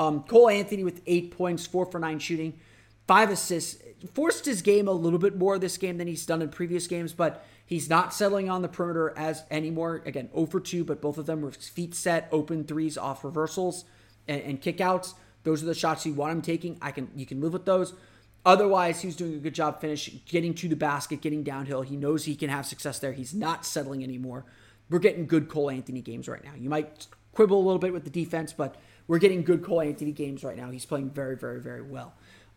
Um, 0.00 0.24
Cole 0.24 0.48
Anthony 0.48 0.82
with 0.82 1.00
eight 1.06 1.30
points, 1.30 1.64
four 1.64 1.86
for 1.86 2.00
nine 2.00 2.18
shooting, 2.18 2.58
five 3.10 3.28
assists 3.28 3.82
forced 4.14 4.44
his 4.44 4.62
game 4.62 4.86
a 4.86 4.92
little 4.92 5.18
bit 5.18 5.36
more 5.36 5.58
this 5.58 5.76
game 5.76 5.98
than 5.98 6.06
he's 6.06 6.24
done 6.24 6.40
in 6.40 6.48
previous 6.48 6.86
games, 6.86 7.12
but 7.12 7.44
he's 7.66 7.90
not 7.90 8.14
settling 8.14 8.48
on 8.48 8.62
the 8.62 8.68
perimeter 8.68 9.12
as 9.16 9.42
anymore. 9.50 10.00
Again, 10.06 10.28
0 10.32 10.46
for 10.46 10.60
2, 10.60 10.84
but 10.84 11.00
both 11.00 11.18
of 11.18 11.26
them 11.26 11.40
were 11.40 11.50
feet 11.50 11.92
set, 11.92 12.28
open 12.30 12.62
threes 12.62 12.96
off 12.96 13.24
reversals 13.24 13.84
and, 14.28 14.40
and 14.42 14.62
kickouts. 14.62 15.14
Those 15.42 15.60
are 15.60 15.66
the 15.66 15.74
shots 15.74 16.06
you 16.06 16.14
want 16.14 16.30
him 16.30 16.40
taking. 16.40 16.78
I 16.80 16.92
can 16.92 17.10
you 17.16 17.26
can 17.26 17.40
live 17.40 17.52
with 17.52 17.64
those. 17.64 17.94
Otherwise, 18.46 19.02
he's 19.02 19.16
doing 19.16 19.34
a 19.34 19.38
good 19.38 19.56
job 19.56 19.80
finish, 19.80 20.08
getting 20.26 20.54
to 20.54 20.68
the 20.68 20.76
basket, 20.76 21.20
getting 21.20 21.42
downhill. 21.42 21.82
He 21.82 21.96
knows 21.96 22.26
he 22.26 22.36
can 22.36 22.48
have 22.48 22.64
success 22.64 23.00
there. 23.00 23.12
He's 23.12 23.34
not 23.34 23.66
settling 23.66 24.04
anymore. 24.04 24.44
We're 24.88 25.00
getting 25.00 25.26
good 25.26 25.48
Cole 25.48 25.68
Anthony 25.68 26.00
games 26.00 26.28
right 26.28 26.44
now. 26.44 26.52
You 26.56 26.70
might 26.70 27.08
quibble 27.32 27.58
a 27.58 27.64
little 27.64 27.80
bit 27.80 27.92
with 27.92 28.04
the 28.04 28.10
defense, 28.10 28.52
but 28.52 28.76
we're 29.08 29.18
getting 29.18 29.42
good 29.42 29.64
Cole 29.64 29.80
Anthony 29.80 30.12
games 30.12 30.44
right 30.44 30.56
now. 30.56 30.70
He's 30.70 30.86
playing 30.86 31.10
very, 31.10 31.36
very, 31.36 31.60
very 31.60 31.82
well. 31.82 32.14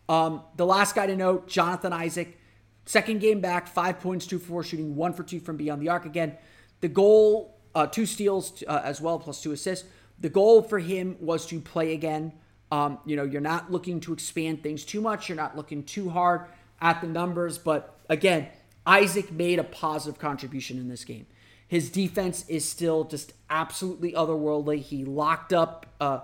Um, 0.08 0.42
the 0.56 0.66
last 0.66 0.94
guy 0.94 1.06
to 1.06 1.16
note, 1.16 1.48
Jonathan 1.48 1.92
Isaac, 1.92 2.38
second 2.86 3.20
game 3.20 3.40
back, 3.40 3.66
five 3.68 4.00
points, 4.00 4.26
two 4.26 4.38
for 4.38 4.46
four 4.46 4.64
shooting, 4.64 4.96
one 4.96 5.12
for 5.12 5.22
two 5.22 5.40
from 5.40 5.56
beyond 5.56 5.80
the 5.80 5.88
arc. 5.88 6.04
Again, 6.04 6.36
the 6.80 6.88
goal, 6.88 7.58
uh, 7.74 7.86
two 7.86 8.06
steals 8.06 8.62
uh, 8.68 8.82
as 8.84 9.00
well, 9.00 9.18
plus 9.18 9.42
two 9.42 9.52
assists. 9.52 9.88
The 10.20 10.28
goal 10.28 10.62
for 10.62 10.78
him 10.78 11.16
was 11.20 11.46
to 11.46 11.60
play 11.60 11.94
again. 11.94 12.32
Um, 12.70 12.98
you 13.04 13.16
know, 13.16 13.24
you're 13.24 13.40
not 13.40 13.70
looking 13.70 14.00
to 14.00 14.12
expand 14.12 14.62
things 14.62 14.84
too 14.84 15.00
much. 15.00 15.28
You're 15.28 15.36
not 15.36 15.56
looking 15.56 15.84
too 15.84 16.10
hard 16.10 16.46
at 16.80 17.00
the 17.00 17.06
numbers. 17.06 17.58
But 17.58 17.98
again, 18.08 18.48
Isaac 18.86 19.32
made 19.32 19.58
a 19.58 19.64
positive 19.64 20.18
contribution 20.20 20.78
in 20.78 20.88
this 20.88 21.04
game. 21.04 21.26
His 21.66 21.90
defense 21.90 22.44
is 22.48 22.68
still 22.68 23.04
just 23.04 23.32
absolutely 23.48 24.12
otherworldly. 24.12 24.80
He 24.80 25.04
locked 25.04 25.52
up 25.52 25.86
uh, 26.00 26.20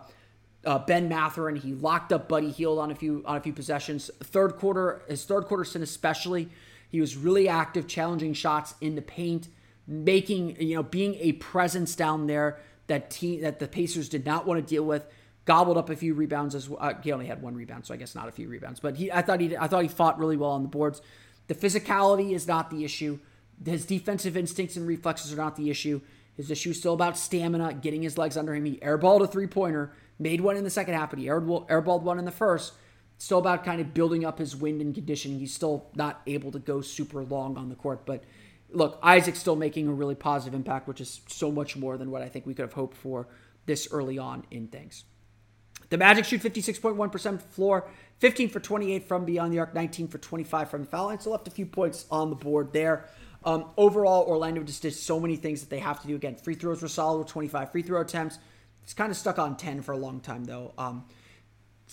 uh, 0.64 0.78
Ben 0.78 1.08
Mathurin. 1.08 1.56
He 1.56 1.72
locked 1.72 2.12
up 2.12 2.28
Buddy 2.28 2.50
Hield 2.50 2.78
on 2.78 2.90
a 2.90 2.94
few 2.94 3.22
on 3.26 3.36
a 3.36 3.40
few 3.40 3.52
possessions. 3.52 4.10
Third 4.22 4.56
quarter, 4.56 5.02
his 5.08 5.24
third 5.24 5.42
quarter 5.46 5.64
stint 5.64 5.82
especially, 5.82 6.48
he 6.88 7.00
was 7.00 7.16
really 7.16 7.48
active, 7.48 7.86
challenging 7.86 8.34
shots 8.34 8.74
in 8.80 8.94
the 8.94 9.02
paint, 9.02 9.48
making 9.86 10.60
you 10.60 10.76
know 10.76 10.82
being 10.82 11.14
a 11.16 11.32
presence 11.32 11.94
down 11.94 12.26
there 12.26 12.58
that 12.86 13.10
team 13.10 13.42
that 13.42 13.58
the 13.58 13.68
Pacers 13.68 14.08
did 14.08 14.26
not 14.26 14.46
want 14.46 14.64
to 14.64 14.68
deal 14.68 14.84
with. 14.84 15.06
Gobbled 15.46 15.78
up 15.78 15.88
a 15.88 15.96
few 15.96 16.14
rebounds 16.14 16.54
as 16.54 16.68
well. 16.68 16.78
Uh, 16.80 16.94
he 17.02 17.12
only 17.12 17.26
had 17.26 17.40
one 17.42 17.54
rebound, 17.54 17.86
so 17.86 17.94
I 17.94 17.96
guess 17.96 18.14
not 18.14 18.28
a 18.28 18.32
few 18.32 18.46
rebounds. 18.46 18.78
But 18.78 18.96
he, 18.96 19.10
I 19.10 19.22
thought 19.22 19.40
he, 19.40 19.56
I 19.56 19.68
thought 19.68 19.82
he 19.82 19.88
fought 19.88 20.18
really 20.18 20.36
well 20.36 20.50
on 20.50 20.62
the 20.62 20.68
boards. 20.68 21.00
The 21.48 21.54
physicality 21.54 22.32
is 22.32 22.46
not 22.46 22.70
the 22.70 22.84
issue. 22.84 23.18
His 23.64 23.84
defensive 23.84 24.36
instincts 24.36 24.76
and 24.76 24.86
reflexes 24.86 25.32
are 25.32 25.36
not 25.36 25.56
the 25.56 25.70
issue. 25.70 26.00
His 26.36 26.50
issue 26.50 26.70
is 26.70 26.78
still 26.78 26.94
about 26.94 27.18
stamina, 27.18 27.74
getting 27.74 28.02
his 28.02 28.16
legs 28.16 28.36
under 28.36 28.54
him. 28.54 28.64
He 28.64 28.76
airballed 28.76 29.22
a 29.22 29.26
three 29.26 29.46
pointer, 29.46 29.92
made 30.20 30.40
one 30.40 30.56
in 30.56 30.64
the 30.64 30.70
second 30.70 30.94
half, 30.94 31.10
but 31.10 31.18
he 31.18 31.26
airballed 31.26 32.02
one 32.02 32.18
in 32.18 32.24
the 32.24 32.30
first. 32.30 32.74
Still 33.18 33.38
about 33.38 33.64
kind 33.64 33.80
of 33.80 33.92
building 33.92 34.24
up 34.24 34.38
his 34.38 34.54
wind 34.54 34.80
and 34.80 34.94
conditioning. 34.94 35.38
He's 35.38 35.52
still 35.52 35.86
not 35.94 36.22
able 36.26 36.52
to 36.52 36.58
go 36.58 36.80
super 36.80 37.24
long 37.24 37.56
on 37.56 37.68
the 37.68 37.74
court. 37.74 38.06
But 38.06 38.24
look, 38.70 38.98
Isaac's 39.02 39.40
still 39.40 39.56
making 39.56 39.88
a 39.88 39.92
really 39.92 40.14
positive 40.14 40.54
impact, 40.54 40.88
which 40.88 41.00
is 41.00 41.20
so 41.26 41.50
much 41.50 41.76
more 41.76 41.98
than 41.98 42.10
what 42.10 42.22
I 42.22 42.28
think 42.28 42.46
we 42.46 42.54
could 42.54 42.62
have 42.62 42.72
hoped 42.72 42.96
for 42.96 43.28
this 43.66 43.88
early 43.92 44.18
on 44.18 44.44
in 44.50 44.68
things. 44.68 45.04
The 45.90 45.98
Magic 45.98 46.24
shoot 46.24 46.40
56.1% 46.40 47.42
floor, 47.42 47.88
15 48.18 48.48
for 48.48 48.60
28 48.60 49.08
from 49.08 49.24
beyond 49.24 49.52
the 49.52 49.58
arc, 49.58 49.74
19 49.74 50.08
for 50.08 50.18
25 50.18 50.70
from 50.70 50.82
the 50.82 50.88
foul 50.88 51.06
line. 51.06 51.20
So 51.20 51.30
left 51.30 51.48
a 51.48 51.50
few 51.50 51.66
points 51.66 52.06
on 52.10 52.30
the 52.30 52.36
board 52.36 52.72
there. 52.72 53.08
Um, 53.44 53.66
overall, 53.76 54.24
Orlando 54.26 54.62
just 54.62 54.82
did 54.82 54.94
so 54.94 55.18
many 55.18 55.36
things 55.36 55.60
that 55.60 55.70
they 55.70 55.78
have 55.78 56.00
to 56.02 56.06
do. 56.06 56.14
Again, 56.14 56.36
free 56.36 56.54
throws 56.54 56.80
were 56.82 56.88
solid 56.88 57.18
with 57.18 57.28
25 57.28 57.72
free 57.72 57.82
throw 57.82 58.00
attempts. 58.00 58.38
It's 58.90 58.94
kind 58.96 59.12
of 59.12 59.16
stuck 59.16 59.38
on 59.38 59.56
10 59.56 59.82
for 59.82 59.92
a 59.92 59.96
long 59.96 60.18
time, 60.18 60.46
though. 60.46 60.74
Um, 60.76 61.04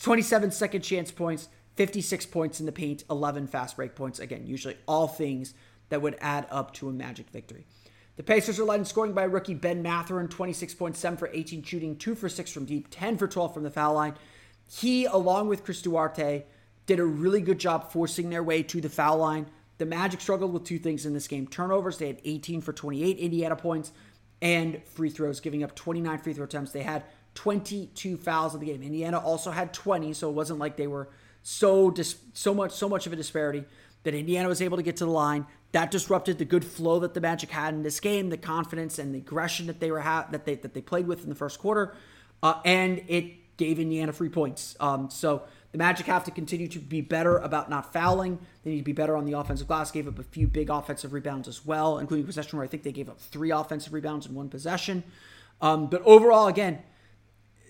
27 0.01 0.49
second 0.49 0.81
chance 0.81 1.11
points, 1.11 1.47
56 1.75 2.25
points 2.25 2.59
in 2.59 2.65
the 2.65 2.71
paint, 2.71 3.03
11 3.07 3.45
fast 3.45 3.75
break 3.75 3.93
points. 3.93 4.17
Again, 4.17 4.47
usually 4.47 4.77
all 4.87 5.07
things 5.07 5.53
that 5.89 6.01
would 6.01 6.17
add 6.19 6.47
up 6.49 6.73
to 6.73 6.89
a 6.89 6.91
Magic 6.91 7.29
victory. 7.29 7.67
The 8.15 8.23
Pacers 8.23 8.59
are 8.59 8.63
led 8.63 8.79
in 8.79 8.85
scoring 8.85 9.13
by 9.13 9.25
rookie 9.25 9.53
Ben 9.53 9.83
Mathurin, 9.83 10.27
26.7 10.27 11.19
for 11.19 11.29
18 11.31 11.61
shooting, 11.61 11.97
2 11.97 12.15
for 12.15 12.29
6 12.29 12.51
from 12.51 12.65
deep, 12.65 12.87
10 12.89 13.19
for 13.19 13.27
12 13.27 13.53
from 13.53 13.61
the 13.61 13.69
foul 13.69 13.93
line. 13.93 14.15
He, 14.65 15.05
along 15.05 15.49
with 15.49 15.63
Chris 15.63 15.83
Duarte, 15.83 16.45
did 16.87 16.99
a 16.99 17.05
really 17.05 17.41
good 17.41 17.59
job 17.59 17.91
forcing 17.91 18.31
their 18.31 18.41
way 18.41 18.63
to 18.63 18.81
the 18.81 18.89
foul 18.89 19.19
line. 19.19 19.45
The 19.77 19.85
Magic 19.85 20.19
struggled 20.19 20.51
with 20.51 20.63
two 20.63 20.79
things 20.79 21.05
in 21.05 21.13
this 21.13 21.27
game 21.27 21.47
turnovers. 21.47 21.99
They 21.99 22.07
had 22.07 22.21
18 22.25 22.61
for 22.61 22.73
28 22.73 23.19
Indiana 23.19 23.55
points, 23.55 23.91
and 24.41 24.81
free 24.93 25.09
throws, 25.09 25.39
giving 25.39 25.63
up 25.63 25.75
29 25.75 26.17
free 26.19 26.33
throw 26.33 26.45
attempts. 26.45 26.71
They 26.71 26.83
had 26.83 27.03
22 27.35 28.17
fouls 28.17 28.53
in 28.53 28.59
the 28.59 28.67
game. 28.67 28.81
Indiana 28.83 29.19
also 29.19 29.51
had 29.51 29.73
20, 29.73 30.13
so 30.13 30.29
it 30.29 30.33
wasn't 30.33 30.59
like 30.59 30.77
they 30.77 30.87
were 30.87 31.09
so 31.43 31.89
dis- 31.89 32.17
so 32.33 32.53
much 32.53 32.71
so 32.71 32.89
much 32.89 33.07
of 33.07 33.13
a 33.13 33.15
disparity 33.15 33.63
that 34.03 34.13
Indiana 34.13 34.47
was 34.47 34.61
able 34.61 34.77
to 34.77 34.83
get 34.83 34.97
to 34.97 35.05
the 35.05 35.11
line. 35.11 35.45
That 35.71 35.91
disrupted 35.91 36.37
the 36.37 36.45
good 36.45 36.65
flow 36.65 36.99
that 36.99 37.13
the 37.13 37.21
Magic 37.21 37.51
had 37.51 37.73
in 37.73 37.83
this 37.83 37.99
game, 37.99 38.29
the 38.29 38.37
confidence 38.37 38.99
and 38.99 39.13
the 39.13 39.19
aggression 39.19 39.67
that 39.67 39.79
they 39.79 39.91
were 39.91 40.01
ha- 40.01 40.27
that 40.31 40.45
they 40.45 40.55
that 40.55 40.73
they 40.73 40.81
played 40.81 41.07
with 41.07 41.23
in 41.23 41.29
the 41.29 41.35
first 41.35 41.59
quarter, 41.59 41.93
uh, 42.41 42.61
and 42.65 43.03
it 43.07 43.57
gave 43.57 43.79
Indiana 43.79 44.13
free 44.13 44.29
points. 44.29 44.75
Um, 44.79 45.09
so 45.09 45.43
the 45.71 45.77
Magic 45.77 46.05
have 46.05 46.23
to 46.23 46.31
continue 46.31 46.67
to 46.69 46.79
be 46.79 47.01
better 47.01 47.37
about 47.37 47.69
not 47.69 47.91
fouling. 47.91 48.39
They 48.63 48.71
need 48.71 48.77
to 48.77 48.83
be 48.83 48.93
better 48.93 49.17
on 49.17 49.25
the 49.25 49.33
offensive 49.33 49.67
glass. 49.67 49.91
Gave 49.91 50.07
up 50.07 50.17
a 50.17 50.23
few 50.23 50.47
big 50.47 50.69
offensive 50.69 51.13
rebounds 51.13 51.47
as 51.47 51.65
well, 51.65 51.99
including 51.99 52.25
possession 52.25 52.57
where 52.57 52.65
I 52.65 52.67
think 52.67 52.83
they 52.83 52.91
gave 52.91 53.09
up 53.09 53.19
three 53.19 53.51
offensive 53.51 53.93
rebounds 53.93 54.25
in 54.25 54.33
one 54.33 54.49
possession. 54.49 55.03
Um, 55.61 55.89
but 55.89 56.01
overall, 56.03 56.47
again, 56.47 56.83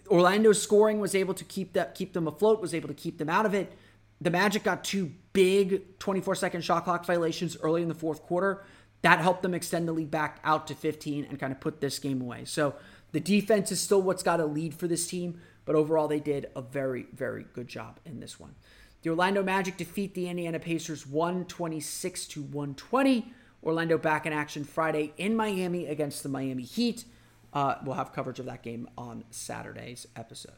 Orlando's 0.09 0.61
scoring 0.61 0.99
was 0.99 1.15
able 1.15 1.33
to 1.33 1.43
keep 1.43 1.73
that 1.73 1.95
keep 1.95 2.13
them 2.13 2.27
afloat, 2.27 2.61
was 2.61 2.73
able 2.73 2.87
to 2.87 2.93
keep 2.93 3.17
them 3.17 3.29
out 3.29 3.45
of 3.45 3.53
it. 3.53 3.73
The 4.21 4.29
Magic 4.29 4.63
got 4.63 4.83
two 4.83 5.11
big 5.33 5.99
24 5.99 6.35
second 6.35 6.63
shot 6.63 6.83
clock 6.83 7.05
violations 7.05 7.57
early 7.61 7.81
in 7.81 7.87
the 7.87 7.95
fourth 7.95 8.23
quarter. 8.23 8.63
That 9.01 9.19
helped 9.19 9.43
them 9.43 9.53
extend 9.53 9.87
the 9.87 9.91
lead 9.91 10.09
back 10.09 10.39
out 10.43 10.67
to 10.67 10.75
15 10.75 11.25
and 11.25 11.39
kind 11.39 11.53
of 11.53 11.59
put 11.59 11.81
this 11.81 11.99
game 11.99 12.21
away. 12.21 12.45
So 12.45 12.75
the 13.11 13.19
defense 13.19 13.71
is 13.71 13.79
still 13.79 14.01
what's 14.01 14.23
got 14.23 14.39
a 14.39 14.45
lead 14.45 14.73
for 14.73 14.87
this 14.87 15.07
team, 15.07 15.39
but 15.67 15.75
overall 15.75 16.07
they 16.07 16.19
did 16.19 16.47
a 16.55 16.61
very, 16.63 17.05
very 17.13 17.45
good 17.53 17.67
job 17.67 17.99
in 18.05 18.19
this 18.19 18.39
one. 18.39 18.55
The 19.03 19.11
Orlando 19.11 19.43
Magic 19.43 19.77
defeat 19.77 20.15
the 20.15 20.27
Indiana 20.27 20.57
Pacers 20.57 21.05
126 21.05 22.25
to 22.27 22.41
120. 22.41 23.31
Orlando 23.63 23.97
back 23.97 24.25
in 24.25 24.33
action 24.33 24.63
Friday 24.63 25.13
in 25.17 25.35
Miami 25.35 25.85
against 25.85 26.23
the 26.23 26.29
Miami 26.29 26.63
Heat. 26.63 27.05
Uh, 27.53 27.75
we'll 27.83 27.95
have 27.95 28.13
coverage 28.13 28.39
of 28.39 28.45
that 28.45 28.63
game 28.63 28.89
on 28.97 29.23
Saturday's 29.29 30.07
episode. 30.15 30.53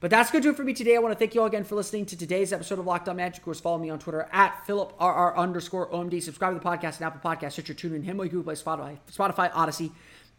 But 0.00 0.10
that's 0.10 0.30
going 0.30 0.42
to 0.42 0.48
do 0.48 0.52
it 0.52 0.56
for 0.56 0.64
me 0.64 0.74
today. 0.74 0.96
I 0.96 0.98
want 0.98 1.12
to 1.12 1.18
thank 1.18 1.34
you 1.34 1.40
all 1.40 1.46
again 1.46 1.64
for 1.64 1.76
listening 1.76 2.04
to 2.06 2.16
today's 2.16 2.52
episode 2.52 2.78
of 2.78 2.86
Locked 2.86 3.08
On 3.08 3.16
Magic. 3.16 3.38
Of 3.38 3.44
course, 3.44 3.60
follow 3.60 3.78
me 3.78 3.90
on 3.90 3.98
Twitter 3.98 4.28
at 4.32 4.62
PhilipRR 4.66 5.34
underscore 5.36 5.88
OMD. 5.90 6.22
Subscribe 6.22 6.52
to 6.52 6.58
the 6.58 6.64
podcast 6.64 6.96
and 6.96 7.06
Apple 7.06 7.20
Podcast, 7.30 7.52
Stitcher, 7.52 7.74
TuneIn, 7.74 8.04
Himalaya, 8.04 8.30
Google 8.30 8.44
Play, 8.44 8.54
Spotify, 8.54 8.98
Spotify, 9.10 9.50
Audacy, 9.52 9.92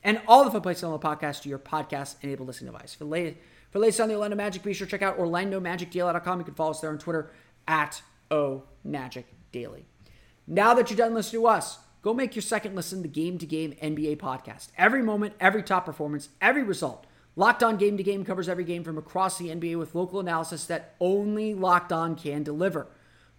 and 0.03 0.21
all 0.27 0.43
the 0.43 0.51
fun 0.51 0.61
places 0.61 0.83
on 0.83 0.91
the 0.91 0.99
podcast 0.99 1.41
to 1.43 1.49
your 1.49 1.57
podcast-enabled 1.57 2.47
listening 2.47 2.71
device. 2.71 2.93
For 2.93 3.05
the 3.05 3.09
latest, 3.09 3.37
for 3.75 3.79
the 3.79 3.83
latest 3.87 3.99
on 3.99 4.07
the 4.07 4.13
Orlando 4.13 4.37
Magic, 4.37 4.63
be 4.63 4.71
sure 4.71 4.87
to 4.87 4.91
check 4.91 5.01
out 5.01 5.19
OrlandoMagicDaily.com. 5.19 6.39
You 6.39 6.45
can 6.45 6.53
follow 6.53 6.71
us 6.71 6.79
there 6.79 6.91
on 6.91 6.97
Twitter 6.97 7.29
at 7.67 8.01
OMagicDaily. 8.31 9.83
Now 10.47 10.73
that 10.75 10.89
you're 10.89 10.95
done 10.95 11.13
listening 11.13 11.41
to 11.41 11.47
us, 11.47 11.79
go 12.01 12.13
make 12.13 12.37
your 12.37 12.41
second 12.41 12.73
listen 12.73 13.01
the 13.01 13.09
Game 13.09 13.37
to 13.37 13.45
Game 13.45 13.73
NBA 13.83 14.15
podcast. 14.15 14.69
Every 14.77 15.03
moment, 15.03 15.33
every 15.41 15.61
top 15.61 15.85
performance, 15.85 16.29
every 16.39 16.63
result. 16.63 17.05
Locked 17.35 17.63
On 17.63 17.75
Game 17.75 17.97
to 17.97 18.03
Game 18.03 18.23
covers 18.23 18.47
every 18.47 18.63
game 18.63 18.85
from 18.85 18.97
across 18.97 19.37
the 19.37 19.49
NBA 19.49 19.77
with 19.77 19.93
local 19.93 20.21
analysis 20.21 20.63
that 20.67 20.95
only 21.01 21.53
Locked 21.53 21.91
On 21.91 22.15
can 22.15 22.43
deliver. 22.43 22.87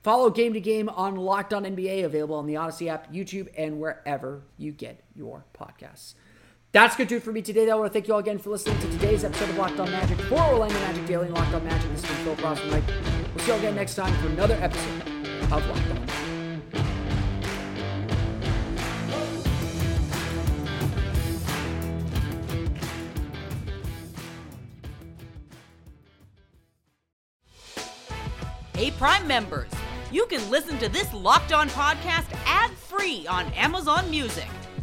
Follow 0.02 0.28
Game 0.28 0.52
to 0.52 0.60
Game 0.60 0.90
on 0.90 1.16
Locked 1.16 1.54
On 1.54 1.64
NBA, 1.64 2.04
available 2.04 2.36
on 2.36 2.44
the 2.44 2.56
Audacy 2.56 2.88
app, 2.88 3.10
YouTube, 3.10 3.48
and 3.56 3.80
wherever 3.80 4.42
you 4.58 4.72
get 4.72 5.02
your 5.14 5.46
podcasts. 5.58 6.12
That's 6.76 6.94
going 6.94 7.08
to 7.08 7.14
do 7.14 7.16
it 7.16 7.22
for 7.22 7.32
me 7.32 7.40
today. 7.40 7.70
I 7.70 7.74
want 7.74 7.90
to 7.90 7.92
thank 7.94 8.06
you 8.06 8.12
all 8.12 8.20
again 8.20 8.36
for 8.36 8.50
listening 8.50 8.78
to 8.80 8.90
today's 8.90 9.24
episode 9.24 9.48
of 9.48 9.56
Locked 9.56 9.80
On 9.80 9.90
Magic 9.90 10.20
for 10.20 10.34
Orlando 10.34 10.78
Magic 10.80 11.06
Daily 11.06 11.28
and 11.28 11.34
Locked 11.34 11.54
On 11.54 11.64
Magic. 11.64 11.90
This 11.92 12.04
is 12.04 12.10
Phil 12.18 12.36
Cross 12.36 12.60
Mike. 12.70 12.84
We'll 13.34 13.38
see 13.38 13.46
you 13.46 13.52
all 13.54 13.58
again 13.60 13.74
next 13.76 13.94
time 13.94 14.12
for 14.18 14.26
another 14.26 14.58
episode 14.60 15.08
of 15.50 15.66
Locked 15.68 15.90
On. 15.90 16.06
Hey, 28.74 28.90
Prime 28.90 29.26
members, 29.26 29.70
you 30.12 30.26
can 30.26 30.50
listen 30.50 30.76
to 30.80 30.90
this 30.90 31.10
Locked 31.14 31.54
On 31.54 31.70
podcast 31.70 32.26
ad 32.44 32.70
free 32.72 33.26
on 33.26 33.50
Amazon 33.54 34.10
Music. 34.10 34.44